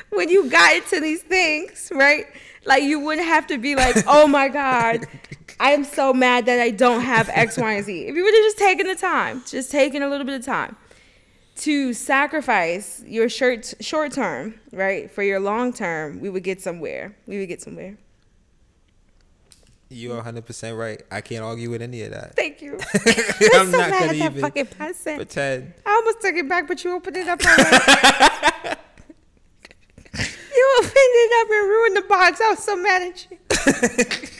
[0.09, 2.26] when you got into these things, right?
[2.65, 5.07] Like you wouldn't have to be like, oh my God,
[5.59, 8.07] I am so mad that I don't have X, Y, and Z.
[8.07, 10.76] If you would have just taken the time, just taken a little bit of time
[11.58, 17.16] to sacrifice your short short term, right, for your long term, we would get somewhere.
[17.26, 17.97] We would get somewhere.
[19.89, 21.01] You're 100% right.
[21.10, 22.36] I can't argue with any of that.
[22.36, 22.74] Thank you.
[23.53, 25.16] I'm so not mad gonna at that even fucking person.
[25.16, 25.74] pretend.
[25.86, 27.39] I almost took it back, but you opened it up.
[27.39, 27.62] already.
[30.55, 32.41] you opened it up and ruined the box.
[32.41, 33.38] I was so mad at you.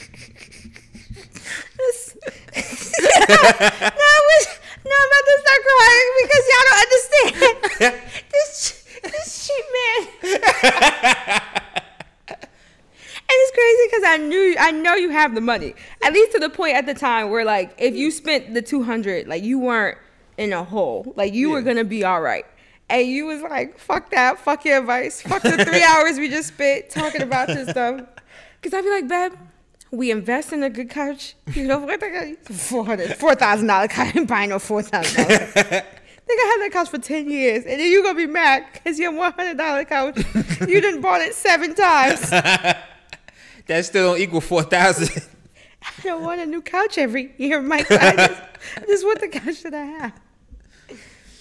[2.54, 4.58] I was,
[4.88, 7.54] no, I'm about to start crying because y'all don't understand.
[8.32, 8.52] this,
[9.02, 10.04] this cheap man.
[13.30, 15.74] And it's crazy because I knew I know you have the money.
[16.02, 18.82] At least to the point at the time where like if you spent the two
[18.82, 19.98] hundred, like you weren't
[20.38, 21.12] in a hole.
[21.14, 22.46] Like you were gonna be all right.
[22.88, 26.48] And you was like, fuck that, fuck your advice, fuck the three hours we just
[26.48, 28.00] spent talking about this stuff.
[28.62, 29.32] Cause I'd be like, babe,
[29.90, 31.34] we invest in a good couch.
[31.54, 32.54] You know what they got?
[32.54, 34.08] Four hundred, four thousand dollar couch.
[34.08, 35.38] I didn't buy no four thousand dollar.
[35.38, 38.98] Think I had that couch for ten years, and then you gonna be mad because
[38.98, 40.18] your one hundred dollar couch,
[40.60, 42.30] you didn't bought it seven times.
[43.68, 45.22] That still don't equal 4,000.
[45.82, 47.90] I don't want a new couch every year, Mike.
[47.90, 48.42] I just,
[48.78, 50.12] I just want the couch that I have.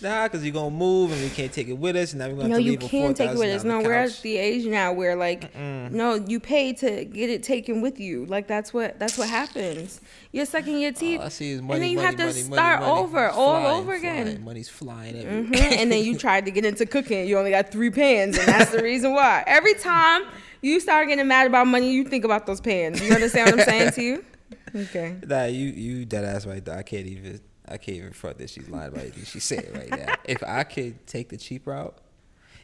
[0.01, 2.11] Nah, because you're going to move and we can't take it with us.
[2.13, 3.55] And now we're going to No, have to you leave a can take it with
[3.55, 3.63] us.
[3.63, 7.43] No, $4,000 we're at the age now where like, no, you pay to get it
[7.43, 8.25] taken with you.
[8.25, 10.01] Like that's what that's what happens.
[10.31, 12.25] You're sucking your teeth, All I see is and money, then you money, have to
[12.25, 12.91] money, money, start money.
[13.01, 14.23] over, It's all flying, over again.
[14.25, 14.43] flying.
[14.45, 15.43] Money's flying everywhere.
[15.43, 15.77] Mhm.
[15.77, 17.27] and then you tried to get into cooking.
[17.27, 19.43] You only got three pans, and that's the reason why.
[19.47, 20.23] Every time
[20.61, 23.01] you start getting mad about money, you think about those pans.
[23.01, 24.25] You understand what I'm saying to you?
[24.75, 25.15] Okay.
[25.25, 26.77] Nah, you you dead ass right there.
[26.77, 29.89] I can't even I can't even front that she's lying about anything she's saying right
[29.89, 30.15] now.
[30.25, 31.97] if I could take the cheap route,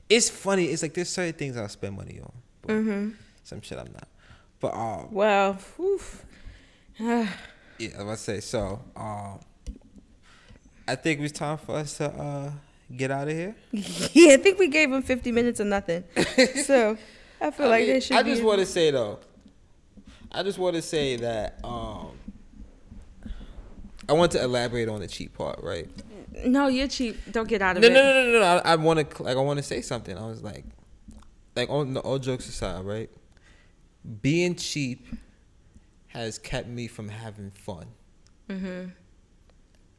[0.09, 0.65] it's funny.
[0.65, 2.31] It's like there's certain things I'll spend money on.
[2.61, 3.09] But Mm-hmm.
[3.43, 4.07] Some shit I'm not.
[4.59, 6.25] But um, Well, oof.
[6.99, 7.27] yeah,
[7.99, 8.79] I was say so.
[8.95, 9.39] Um,
[10.87, 12.51] I think it was time for us to uh
[12.95, 13.55] get out of here.
[13.71, 16.03] yeah, I think we gave them 50 minutes or nothing.
[16.63, 16.97] So
[17.41, 18.15] I feel like mean, they should.
[18.15, 19.19] I just want to say though.
[20.31, 22.11] I just want to say that um,
[24.09, 25.89] I want to elaborate on the cheap part, right?
[26.45, 27.17] No, you're cheap.
[27.31, 27.93] Don't get out of No, it.
[27.93, 28.45] no, no, no, no.
[28.65, 30.17] I, I want to like I want to say something.
[30.17, 30.65] I was like,
[31.55, 33.09] like on the all jokes aside, right?
[34.21, 35.05] Being cheap
[36.07, 37.87] has kept me from having fun,
[38.49, 38.89] Mm-hmm.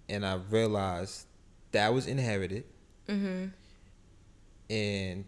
[0.08, 1.26] and I realized
[1.72, 2.64] that was inherited,
[3.08, 3.46] Mm-hmm.
[4.70, 5.24] and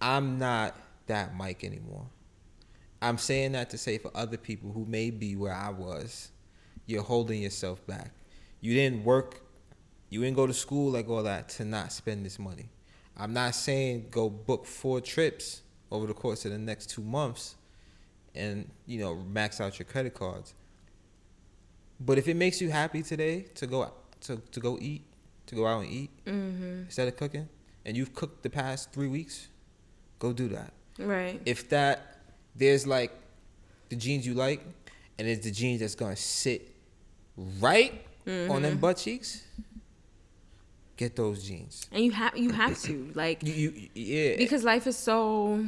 [0.00, 0.76] I'm not
[1.06, 2.06] that Mike anymore.
[3.00, 6.30] I'm saying that to say for other people who may be where I was,
[6.88, 8.10] you're holding yourself back.
[8.60, 9.40] You didn't work,
[10.10, 12.68] you didn't go to school like all that to not spend this money.
[13.16, 15.62] I'm not saying go book four trips
[15.92, 17.54] over the course of the next two months
[18.34, 20.54] and, you know, max out your credit cards.
[22.00, 25.02] But if it makes you happy today to go to, to go eat,
[25.46, 26.82] to go out and eat Mm-hmm.
[26.86, 27.48] instead of cooking,
[27.84, 29.48] and you've cooked the past three weeks,
[30.18, 31.40] go do that Right.
[31.46, 32.18] if that
[32.56, 33.12] there's like
[33.88, 34.60] the jeans you like
[35.18, 36.70] and it's the jeans that's gonna sit
[37.60, 37.92] right
[38.26, 38.62] on Mm-hmm.
[38.62, 39.42] them butt cheeks
[40.96, 44.86] get those jeans And you have you have to like you, you yeah because life
[44.86, 45.64] is so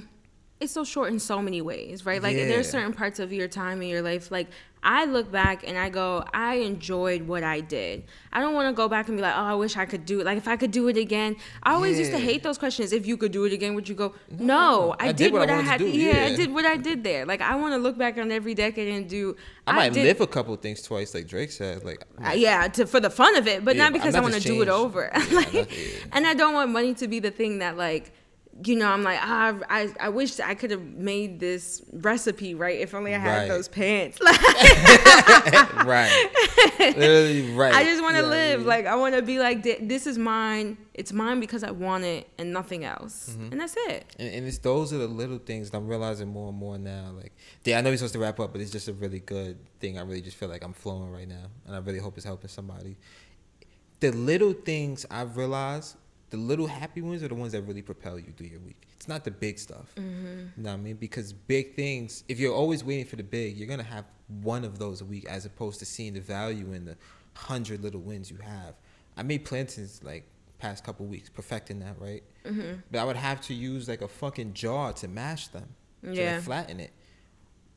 [0.61, 2.23] it's so short in so many ways, right?
[2.23, 2.47] Like Yeah.
[2.47, 4.49] there's certain parts of your time in your life like
[4.83, 8.05] I look back and I go, I enjoyed what I did.
[8.33, 10.21] I don't want to go back and be like, oh, I wish I could do
[10.21, 10.25] it.
[10.27, 11.37] Like if I could do it again.
[11.63, 12.93] I always used to hate those questions.
[12.93, 14.15] If you could do it again, would you go?
[14.39, 15.79] No, I, I did, did what what I I, wanted to had.
[15.81, 17.27] do, yeah, I did what I did there.
[17.27, 19.37] Like I want to look back on every decade and do.
[19.67, 21.85] I might did, live a couple of things twice, like Drake said.
[21.85, 24.35] Like, uh, yeah, to, for the fun of it, but Yeah, not because I want
[24.35, 25.11] to do it over.
[25.31, 25.67] Yeah, like, yeah.
[26.13, 28.13] and I don't want money to be the thing that like,
[28.65, 32.79] you know, I'm like, ah, I, I wish I could have made this recipe right
[32.79, 33.49] if only I had Right.
[33.49, 34.19] those pants.
[34.21, 34.39] Like,
[35.87, 36.29] right,
[36.79, 37.73] literally right.
[37.75, 38.59] I just want to You know what I live.
[38.61, 38.69] mean?
[38.69, 40.77] Like, I want to be like, this is mine.
[40.95, 43.31] It's mine because I want it and nothing else.
[43.31, 43.53] Mm-hmm.
[43.53, 44.05] And that's it.
[44.19, 47.13] And, and it's those are the little things that I'm realizing more and more now.
[47.17, 47.33] Like,
[47.65, 49.99] yeah, I know we're supposed to wrap up, but it's just a really good thing.
[49.99, 52.49] I really just feel like I'm flowing right now, and I really hope it's helping
[52.49, 52.97] somebody.
[54.01, 55.97] The little things I've realized,
[56.31, 58.81] the little happy ones are the ones that really propel you through your week.
[58.97, 59.93] It's not the big stuff.
[59.97, 60.27] Mm-hmm.
[60.57, 60.97] You know what I mean?
[60.97, 64.05] Because big things, if you're always waiting for the big, you're gonna have
[64.43, 66.97] one of those a week, as opposed to seeing the value in the
[67.35, 68.75] hundred little wins you have.
[69.17, 70.25] I made plantains like
[70.59, 72.23] past couple weeks, perfecting that, right?
[72.45, 72.75] Mm-hmm.
[72.91, 75.69] But I would have to use like a fucking jaw to mash them,
[76.05, 76.35] to Yeah.
[76.37, 76.93] like flatten it.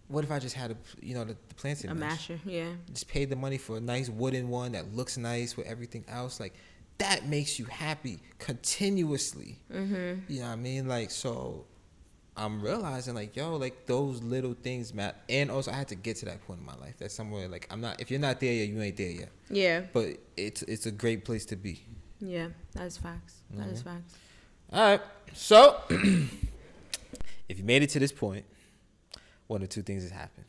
[0.10, 2.30] What if I just had a, you know, the, the plantain A mash?
[2.30, 2.39] masher.
[2.45, 2.68] Yeah.
[2.91, 6.39] Just paid the money for a nice wooden one that looks nice with everything else.
[6.41, 6.54] Like
[6.98, 9.60] that makes you happy continuously.
[9.72, 10.32] Mm-hmm.
[10.32, 10.88] You know what I mean?
[10.88, 11.66] Like so.
[12.36, 16.18] I'm realizing like yo, like those little things matter, and also I had to get
[16.18, 16.96] to that point in my life.
[16.98, 18.02] That's somewhere like I'm not.
[18.02, 19.30] If you're not there yet, you ain't there yet.
[19.52, 19.82] Yeah.
[19.94, 21.86] But it's it's a great place to be.
[22.20, 22.48] Yeah.
[22.74, 23.41] That is facts.
[23.52, 24.16] That is facts.
[24.72, 25.02] All right.
[25.34, 28.46] So, if you made it to this point,
[29.48, 30.46] one of two things has happened.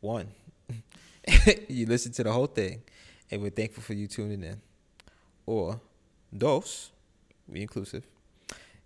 [0.00, 0.28] One,
[1.68, 2.82] you listened to the whole thing,
[3.30, 4.60] and we're thankful for you tuning in.
[5.46, 5.80] Or,
[6.36, 6.90] dos,
[7.48, 8.06] we inclusive,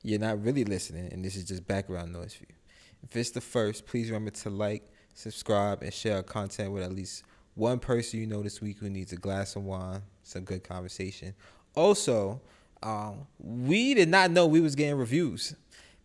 [0.02, 2.54] you're not really listening, and this is just background noise for you.
[3.02, 6.92] If it's the first, please remember to like, subscribe, and share our content with at
[6.92, 10.62] least one person you know this week who needs a glass of wine, some good
[10.62, 11.34] conversation.
[11.74, 12.40] Also,
[12.82, 15.54] um, we did not know we was getting reviews.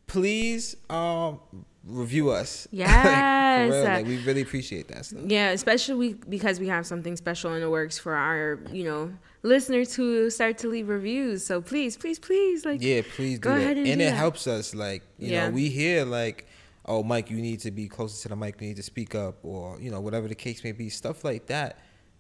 [0.08, 1.40] Please um,
[1.86, 2.68] review us.
[3.04, 3.86] Like, Yes.
[3.86, 5.22] like, we really appreciate that stuff.
[5.26, 9.12] Yeah, especially we, because we have something special in the works for our, you know,
[9.44, 11.46] listeners who start to leave reviews.
[11.46, 14.16] So please, please, please, like, Yeah, please do Go ahead and and it that.
[14.16, 14.74] helps us.
[14.74, 15.48] Like, you Yeah.
[15.48, 16.48] know, we hear like,
[16.86, 18.60] oh, Mike, you need to be closer to the mic.
[18.62, 20.90] You need to speak up, or you know, whatever the case may be.
[20.90, 21.78] Stuff like that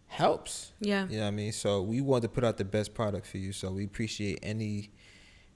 [0.08, 0.74] helps.
[0.80, 1.08] Yeah.
[1.08, 1.52] You know what I mean?
[1.52, 3.52] So we want to put out the best product for you.
[3.52, 4.92] So we appreciate any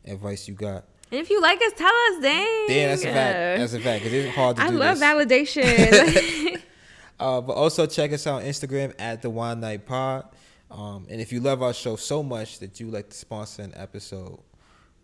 [0.05, 0.85] advice you got.
[1.11, 2.65] And if you like us, tell us, dang.
[2.69, 3.59] Yeah, that's a fact.
[3.59, 4.03] That's a fact.
[4.03, 4.67] Cause it's hard to do.
[4.67, 5.55] I love this.
[5.55, 6.61] validation.
[7.19, 10.27] Uh, but also check us out on Instagram at the Wine Night Pod.
[10.69, 13.73] Um, and if you love our show so much that you like to sponsor an
[13.75, 14.39] episode,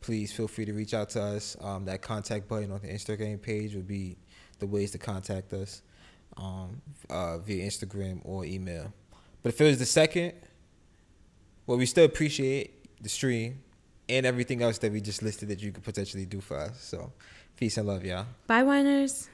[0.02, 1.58] please feel free to reach out to us.
[1.62, 4.18] Um, that contact button on the Instagram page would be
[4.60, 5.82] the ways to contact us
[6.38, 8.94] um, uh, via Instagram or email.
[9.42, 10.34] But if it was the second,
[11.66, 13.62] well, we still appreciate the stream
[14.10, 16.82] and everything else that we just listed that you could potentially do for us.
[16.84, 17.12] So,
[17.58, 18.26] peace and love, y'all.
[18.48, 19.30] Bye, Winers.